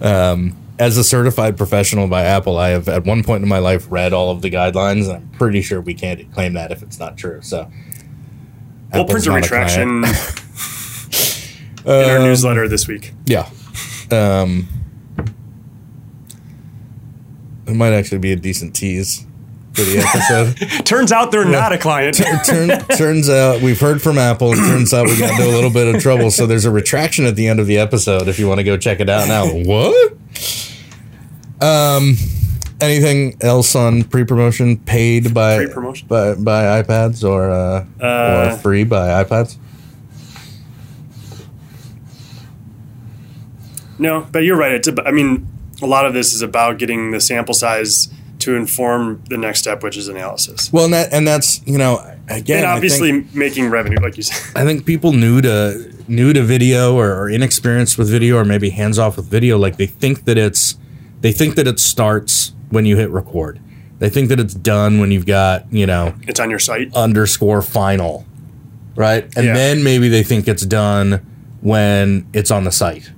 [0.00, 3.86] um, as a certified professional by Apple, I have at one point in my life
[3.90, 6.98] read all of the guidelines, and I'm pretty sure we can't claim that if it's
[6.98, 7.40] not true.
[7.42, 7.70] So,
[8.92, 10.04] We'll Apple's print a retraction.
[11.84, 13.12] in our Um, newsletter this week.
[13.26, 13.48] Yeah.
[14.10, 14.68] Um,
[17.66, 19.24] it might actually be a decent tease
[19.72, 20.84] for the episode.
[20.86, 22.20] Turns out they're not a client.
[22.44, 24.52] Turn, turns out we've heard from Apple.
[24.52, 26.30] and turns out we got into a little bit of trouble.
[26.30, 28.76] So there's a retraction at the end of the episode if you want to go
[28.76, 29.46] check it out now.
[29.52, 30.12] What?
[31.60, 32.16] Um,
[32.80, 36.06] anything else on pre-promotion paid by Pre-promotion?
[36.08, 39.56] by by iPads or uh, Uh, or free by iPads?
[43.98, 44.72] No, but you're right.
[44.72, 45.46] It's ab- I mean,
[45.82, 48.08] a lot of this is about getting the sample size
[48.40, 50.72] to inform the next step, which is analysis.
[50.72, 54.16] Well, and that and that's you know again and I think- obviously making revenue, like
[54.16, 54.56] you said.
[54.56, 58.70] I think people new to new to video or, or inexperienced with video or maybe
[58.70, 60.76] hands off with video, like they think that it's
[61.22, 63.60] they think that it starts when you hit record.
[64.00, 66.92] They think that it's done when you've got you know It's on your site.
[66.94, 68.26] underscore final,
[68.96, 69.24] right?
[69.36, 69.54] And Yeah.
[69.54, 71.24] then maybe they think it's done
[71.62, 73.10] when it's on the site,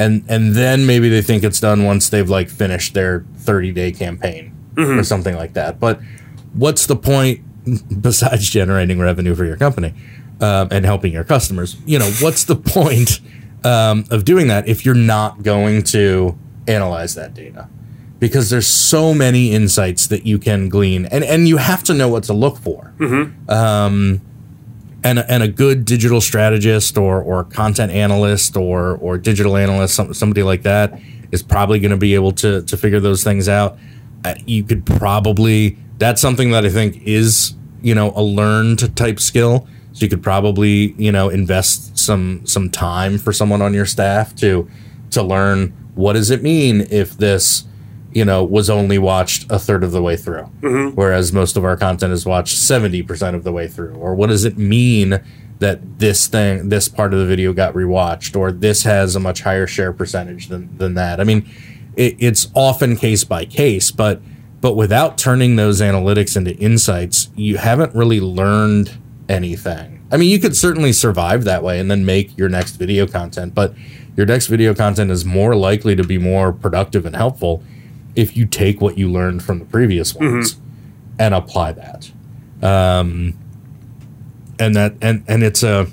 [0.00, 3.92] and and then maybe they think it's done once they've like finished their thirty day
[3.92, 4.56] campaign
[4.98, 5.78] or something like that.
[5.78, 6.00] But
[6.54, 7.40] what's the point
[8.00, 9.94] besides generating revenue for your company
[10.40, 11.76] um, and helping your customers?
[11.84, 13.20] You know, what's the point
[13.62, 17.68] um, of doing that if you're not going to analyze that data?
[18.18, 22.08] Because there's so many insights that you can glean, and and you have to know
[22.08, 22.92] what to look for.
[23.48, 24.20] Um,
[25.02, 29.94] and a, and a good digital strategist or or content analyst or or digital analyst,
[29.94, 33.48] some, somebody like that, is probably going to be able to to figure those things
[33.48, 33.78] out.
[34.24, 39.20] Uh, you could probably that's something that I think is you know a learned type
[39.20, 39.66] skill.
[39.92, 44.34] So you could probably you know invest some some time for someone on your staff
[44.36, 44.68] to
[45.10, 47.64] to learn what does it mean if this
[48.12, 50.50] you know was only watched a third of the way through.
[50.60, 50.94] Mm-hmm.
[50.94, 53.94] Whereas most of our content is watched 70% of the way through.
[53.94, 55.20] Or what does it mean
[55.58, 58.36] that this thing this part of the video got rewatched?
[58.36, 61.20] Or this has a much higher share percentage than, than that?
[61.20, 61.48] I mean
[61.96, 64.20] it, it's often case by case but
[64.60, 68.98] but without turning those analytics into insights you haven't really learned
[69.28, 70.04] anything.
[70.10, 73.54] I mean you could certainly survive that way and then make your next video content
[73.54, 73.74] but
[74.16, 77.62] your next video content is more likely to be more productive and helpful
[78.20, 80.56] if you take what you learned from the previous ones
[81.18, 82.10] and apply that.
[82.62, 83.34] Um,
[84.58, 85.86] and that and and it's a,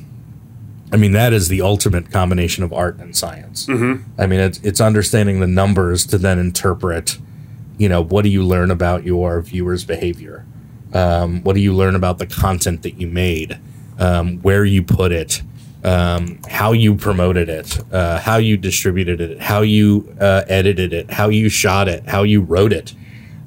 [0.92, 3.68] I mean that is the ultimate combination of art and science.
[4.18, 7.18] I mean it's it's understanding the numbers to then interpret,
[7.78, 10.46] you know, what do you learn about your viewers' behavior?
[10.94, 13.58] Um, what do you learn about the content that you made?
[14.00, 15.42] Um, where you put it?
[15.84, 21.12] Um, how you promoted it, uh, how you distributed it, how you uh, edited it,
[21.12, 22.94] how you shot it, how you wrote it.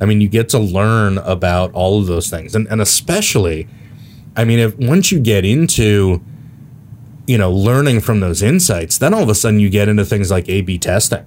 [0.00, 3.68] I mean, you get to learn about all of those things, and and especially,
[4.36, 6.22] I mean, if once you get into,
[7.26, 10.30] you know, learning from those insights, then all of a sudden you get into things
[10.30, 11.24] like A/B testing,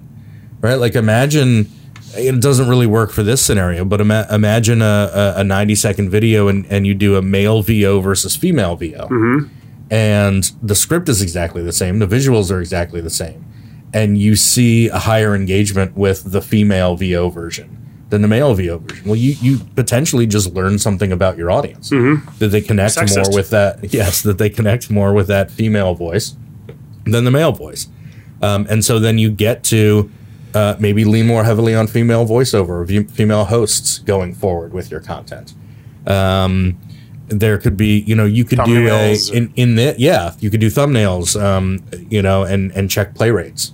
[0.60, 0.74] right?
[0.76, 1.70] Like imagine.
[2.16, 6.10] It doesn't really work for this scenario, but ima- imagine a, a, a 90 second
[6.10, 9.08] video and, and you do a male VO versus female VO
[9.90, 13.44] and the script is exactly the same the visuals are exactly the same
[13.92, 18.78] and you see a higher engagement with the female vo version than the male VO
[18.78, 19.04] version.
[19.06, 21.90] Well, you you potentially just learn something about your audience
[22.38, 23.16] that they connect Sexist.
[23.16, 23.80] more with that.
[23.92, 26.36] Yes, that they connect more with that female voice
[27.04, 27.88] than the male voice,
[28.42, 30.10] um, and so then you get to
[30.54, 35.54] uh, maybe lean more heavily on female voiceover female hosts going forward with your content.
[36.06, 36.78] Um,
[37.28, 39.28] there could be, you know, you could Thumbnails.
[39.30, 42.90] do a in in the yeah, you could do thumbnails, um, you know, and and
[42.90, 43.72] check play rates.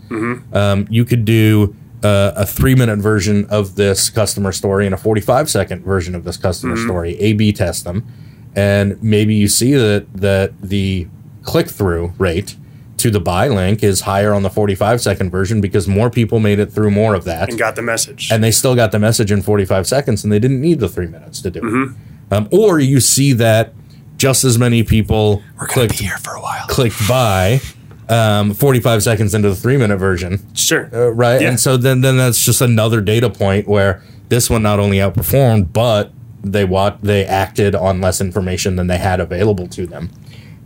[0.53, 4.99] Um, you could do uh, a three minute version of this customer story and a
[4.99, 7.19] forty five second version of this customer story.
[7.21, 8.07] A B test them,
[8.55, 11.09] and maybe you see that that the
[11.43, 12.57] click through rate
[12.99, 16.39] to the buy link is higher on the forty five second version because more people
[16.39, 18.31] made it through more of that and got the message.
[18.31, 21.07] and they still got the message in 45 seconds and they didn't need the three
[21.07, 21.93] minutes to do it.
[22.31, 23.73] Um, or you see that
[24.17, 26.67] just as many people clicked, for a while.
[26.69, 27.61] clicked buy
[28.09, 30.91] um, 45 seconds into the three minute version, Sure.
[30.93, 31.41] uh, right?
[31.41, 31.49] Yeah.
[31.51, 35.73] And so then, then that's just another data point where this one not only outperformed,
[35.73, 36.13] but
[36.43, 40.11] they what they acted on less information than they had available to them.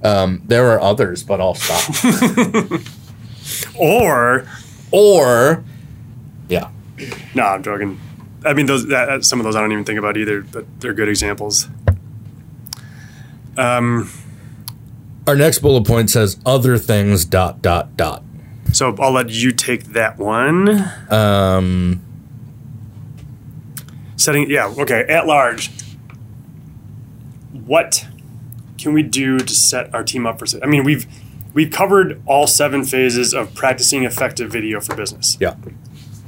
[0.03, 1.95] Um, there are others, but I'll stop.
[3.79, 4.47] or
[4.91, 5.65] or,
[6.49, 6.71] yeah,
[7.35, 7.99] no, I'm joking.
[8.45, 10.95] I mean, those that, some of those I don't even think about either, but they're
[10.95, 11.69] good examples.
[13.57, 14.11] Um,
[15.27, 17.25] our next bullet point says other things.
[17.25, 18.23] Dot dot dot.
[18.73, 20.91] so I'll let you take that one.
[21.11, 22.01] Um,
[24.17, 25.05] Setting, yeah, okay.
[25.09, 25.71] At large,
[27.53, 28.07] what
[28.79, 30.47] can we do to set our team up for?
[30.63, 31.07] I mean, we've
[31.53, 35.37] we've covered all seven phases of practicing effective video for business.
[35.41, 35.57] Yeah.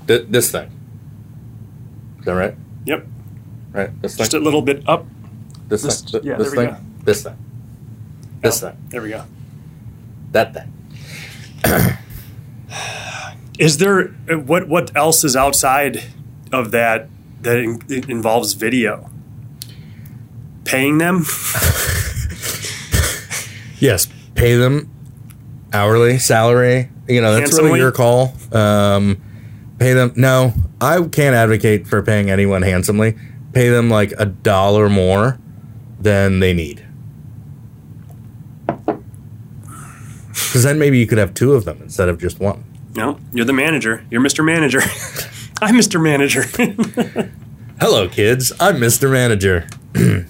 [0.07, 0.71] Th- this thing.
[2.27, 2.55] Is that right?
[2.87, 3.07] Yep,
[3.73, 4.03] Right.
[4.03, 4.41] This just thing.
[4.41, 5.07] a little bit up.
[5.69, 6.11] This this- thing.
[6.11, 6.75] Th- yeah, this there we thing.
[6.75, 6.81] go.
[7.05, 7.37] This thing.
[8.43, 8.79] This Yeah, thing.
[8.89, 9.23] There we go.
[10.33, 10.73] That thing.
[13.61, 16.03] Is there uh, what what else is outside
[16.53, 17.09] of that
[17.43, 19.09] that in, it involves video?
[20.65, 21.25] Paying them?
[23.79, 24.09] Yes.
[24.35, 24.91] Pay them
[25.73, 26.89] hourly salary.
[27.09, 27.71] You know that's Handsomely?
[27.73, 28.33] really your call.
[28.51, 29.21] Um,
[29.79, 30.13] pay them.
[30.17, 33.17] No, I can't advocate for paying anyone handsomely.
[33.53, 35.39] Pay them like a dollar more
[36.01, 36.87] than they need.
[38.87, 42.65] Because then maybe you could have two of them instead of just one.
[42.95, 44.05] No, you're the manager.
[44.11, 44.45] You're Mr.
[44.45, 44.81] Manager.
[45.61, 46.03] I'm Mr.
[46.03, 46.43] Manager.
[47.81, 48.53] Hello, kids.
[48.59, 49.11] I'm Mr.
[49.11, 49.67] Manager.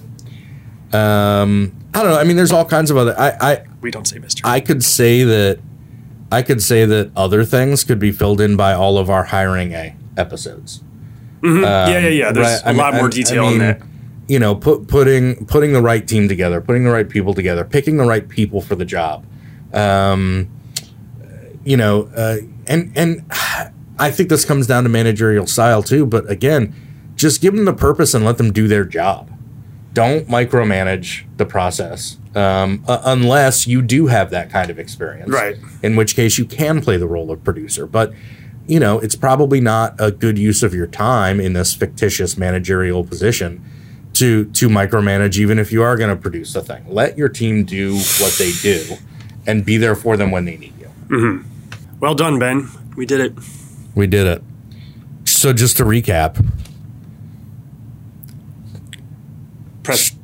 [0.93, 2.19] um, I don't know.
[2.19, 3.15] I mean, there's all kinds of other.
[3.19, 4.41] I, I we don't say Mr.
[4.45, 5.61] I could say that
[6.33, 9.73] I could say that other things could be filled in by all of our hiring
[9.73, 10.83] a episodes.
[11.43, 12.33] yeah, yeah, yeah.
[12.33, 13.83] There's Right, a I mean- lot more detail I in mean, that.
[14.29, 17.97] You know, put, putting putting the right team together, putting the right people together, picking
[17.97, 19.25] the right people for the job.
[19.73, 20.49] Um,
[21.65, 23.23] you know, uh, and and
[24.01, 26.07] I think this comes down to managerial style too.
[26.07, 26.75] But again,
[27.15, 29.31] just give them the purpose and let them do their job.
[29.93, 35.31] Don't micromanage the process um, uh, unless you do have that kind of experience.
[35.31, 35.57] Right.
[35.83, 37.87] In which case, you can play the role of producer.
[37.87, 38.13] But
[38.67, 43.05] you know, it's probably not a good use of your time in this fictitious managerial
[43.05, 43.65] position
[44.15, 46.85] to to micromanage even if you are going to produce a thing.
[46.89, 48.97] Let your team do what they do
[49.47, 51.45] and be there for them when they need you.
[52.01, 52.69] Well done, Ben.
[52.97, 53.33] We did it.
[53.95, 54.43] We did it.
[55.25, 56.45] So just to recap,
[59.83, 60.16] Press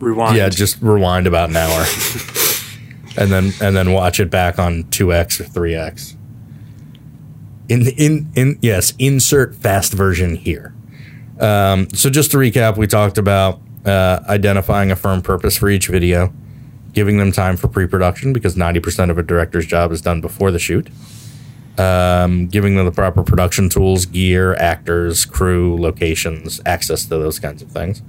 [0.00, 0.36] rewind.
[0.36, 1.84] yeah, just rewind about an hour.
[3.16, 6.16] and then and then watch it back on 2x or 3x.
[7.68, 10.74] In in in yes, insert fast version here.
[11.38, 15.88] Um, so just to recap, we talked about uh, identifying a firm purpose for each
[15.88, 16.32] video,
[16.92, 20.58] giving them time for pre-production because 90% of a director's job is done before the
[20.58, 20.90] shoot.
[21.78, 27.62] Um, giving them the proper production tools, gear, actors, crew, locations, access to those kinds
[27.62, 28.02] of things.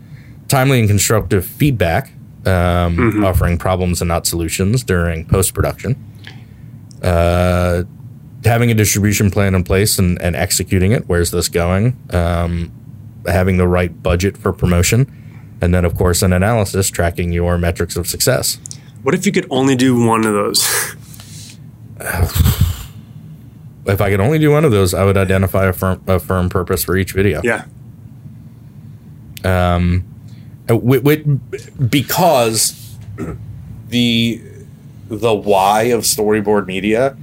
[0.52, 2.12] Timely and constructive feedback,
[2.46, 5.96] um, offering problems and not solutions during post production.
[7.02, 7.84] Uh,
[8.44, 11.08] having a distribution plan in place and, and executing it.
[11.08, 11.96] Where's this going?
[12.10, 12.70] Um,
[13.28, 15.08] having the right budget for promotion.
[15.62, 18.60] And then, of course, an analysis tracking your metrics of success.
[19.04, 20.96] What if you could only do one of those?
[23.84, 26.50] If I could only do one of those, I would identify a firm, a firm
[26.50, 27.42] purpose for each video.
[27.44, 27.66] yeah.
[29.44, 30.11] Wi-
[30.70, 30.78] Uh,
[31.90, 32.98] because
[33.90, 34.42] the
[35.10, 37.18] the why of storyboard media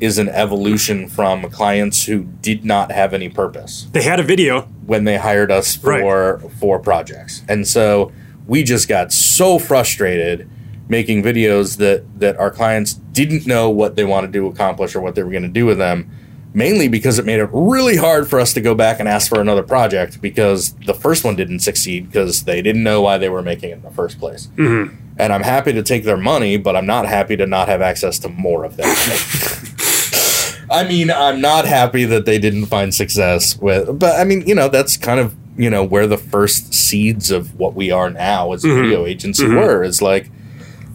[0.00, 4.62] is an evolution from clients who did not have any purpose They had a video.
[4.86, 7.42] when they hired us for for projects.
[7.48, 8.12] And so
[8.46, 10.48] we just got so frustrated
[10.88, 15.14] making videos that that our clients didn't know what they wanted to accomplish or what
[15.14, 16.10] they were going to do with them
[16.54, 19.40] mainly because it made it really hard for us to go back and ask for
[19.40, 23.42] another project because the first one didn't succeed because they didn't know why they were
[23.42, 24.46] making it in the first place.
[24.56, 24.94] Mm-hmm.
[25.18, 28.18] And I'm happy to take their money, but I'm not happy to not have access
[28.20, 30.66] to more of that.
[30.70, 34.54] I mean, I'm not happy that they didn't find success with, but I mean, you
[34.54, 38.52] know, that's kind of you know where the first seeds of what we are now
[38.52, 38.80] as a Mhm.
[38.82, 39.56] video agency Mhm.
[39.56, 39.84] were.
[39.84, 40.28] Is like,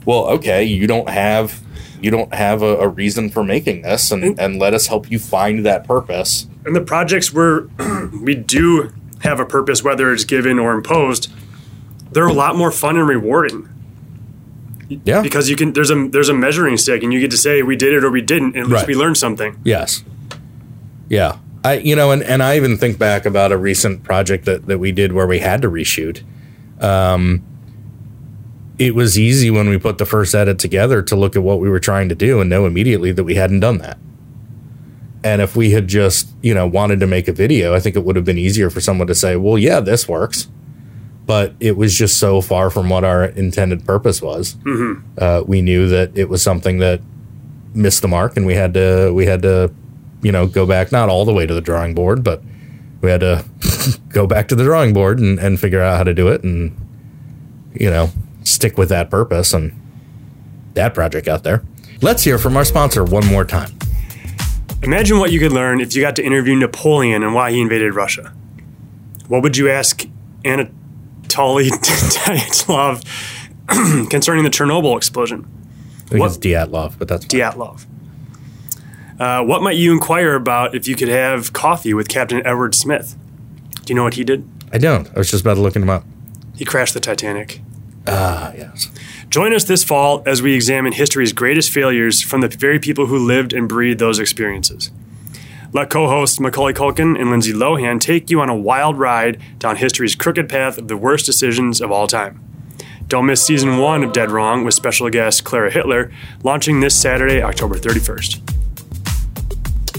[0.06, 1.62] well, okay, you don't have
[2.02, 5.20] you don't have a, a reason for making this, and and let us help you
[5.20, 6.48] find that purpose.
[6.66, 7.68] And the projects where
[8.22, 8.92] we do
[9.22, 11.32] have a purpose, whether it's given or imposed,
[12.12, 13.68] they're a lot more fun and rewarding
[15.04, 15.22] Yeah.
[15.22, 15.74] because you can.
[15.74, 18.10] There's a there's a measuring stick, and you get to say we did it or
[18.12, 18.88] we didn't, and at least Right.
[18.88, 19.60] we learned something.
[19.64, 20.04] Yes.
[21.10, 21.38] Yeah.
[21.64, 24.78] I you know, and, and I even think back about a recent project that, that
[24.80, 26.24] we did where we had to reshoot.
[26.82, 27.44] Um
[28.80, 31.70] it was easy when we put the first edit together to look at what we
[31.70, 34.00] were trying to do and know immediately that we hadn't done that.
[35.22, 38.06] And if we had just, you know, wanted to make a video, I think it
[38.06, 40.48] would have been easier for someone to say, well, yeah, this works.
[41.26, 44.56] But it was just so far from what our intended purpose was.
[44.56, 45.08] Mm-hmm.
[45.18, 47.02] Uh, we knew that it was something that
[47.74, 49.72] missed the mark, and we had to we had to,
[50.24, 52.42] you know, go back not all the way to the drawing board, but
[53.02, 53.46] we had to
[54.10, 56.76] go back to the drawing board and, and figure out how to do it, and
[57.76, 58.10] you know,
[58.44, 59.74] stick with that purpose and
[60.74, 61.64] that project out there.
[62.02, 63.72] Let's hear from our sponsor one more time.
[64.84, 67.94] Imagine what you could learn if you got to interview Napoleon and why he invaded
[67.96, 68.34] Russia.
[69.28, 70.04] What would you ask
[70.46, 73.04] Anatoly Dyatlov
[74.10, 75.46] concerning the Chernobyl explosion?
[76.06, 77.40] I think What- it's Dyatlov, but that's fine.
[77.42, 77.86] Dyatlov.
[79.20, 83.18] Uh, what might you inquire about if you could have coffee with Captain Edward Smith?
[83.84, 84.48] Do you know what he did?
[84.72, 85.10] I don't.
[85.14, 86.06] I was just about to look him up.
[86.56, 87.60] He crashed the Titanic.
[88.08, 88.90] Ah, yes.
[89.30, 93.18] Join us this fall as we examine history's greatest failures from the very people who
[93.18, 94.92] lived and breathed those experiences.
[95.72, 99.76] Let co hosts Macaulay Culkin and Lindsay Lohan take you on a wild ride down
[99.76, 102.44] history's crooked path of the worst decisions of all time.
[103.08, 106.12] Don't miss season one of Dead Wrong with special guest Clara Hitler,
[106.44, 108.56] launching this Saturday, October 31st.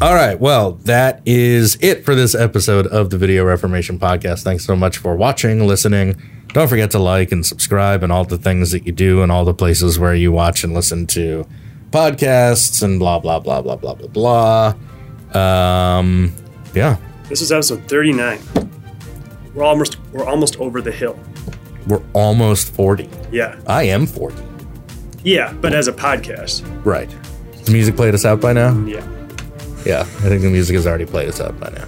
[0.03, 0.41] All right.
[0.41, 4.43] Well, that is it for this episode of the Video Reformation Podcast.
[4.43, 6.21] Thanks so much for watching, listening.
[6.53, 9.45] Don't forget to like and subscribe and all the things that you do and all
[9.45, 11.47] the places where you watch and listen to
[11.91, 14.75] podcasts and blah, blah, blah, blah, blah, blah,
[15.33, 15.99] blah.
[15.99, 16.33] Um,
[16.75, 16.97] yeah,
[17.29, 18.41] This is episode 39.
[19.55, 21.19] We're almost we're almost over the hill.
[21.87, 23.09] we're almost 40.
[23.33, 23.59] Yeah.
[23.67, 24.43] I am 40.
[25.23, 26.63] Yeah, but as a podcast.
[26.85, 27.09] Right.
[27.65, 28.77] The music played us out by now?
[28.87, 29.07] Yeah.
[29.85, 31.87] Yeah, I think the music has already played us out by now.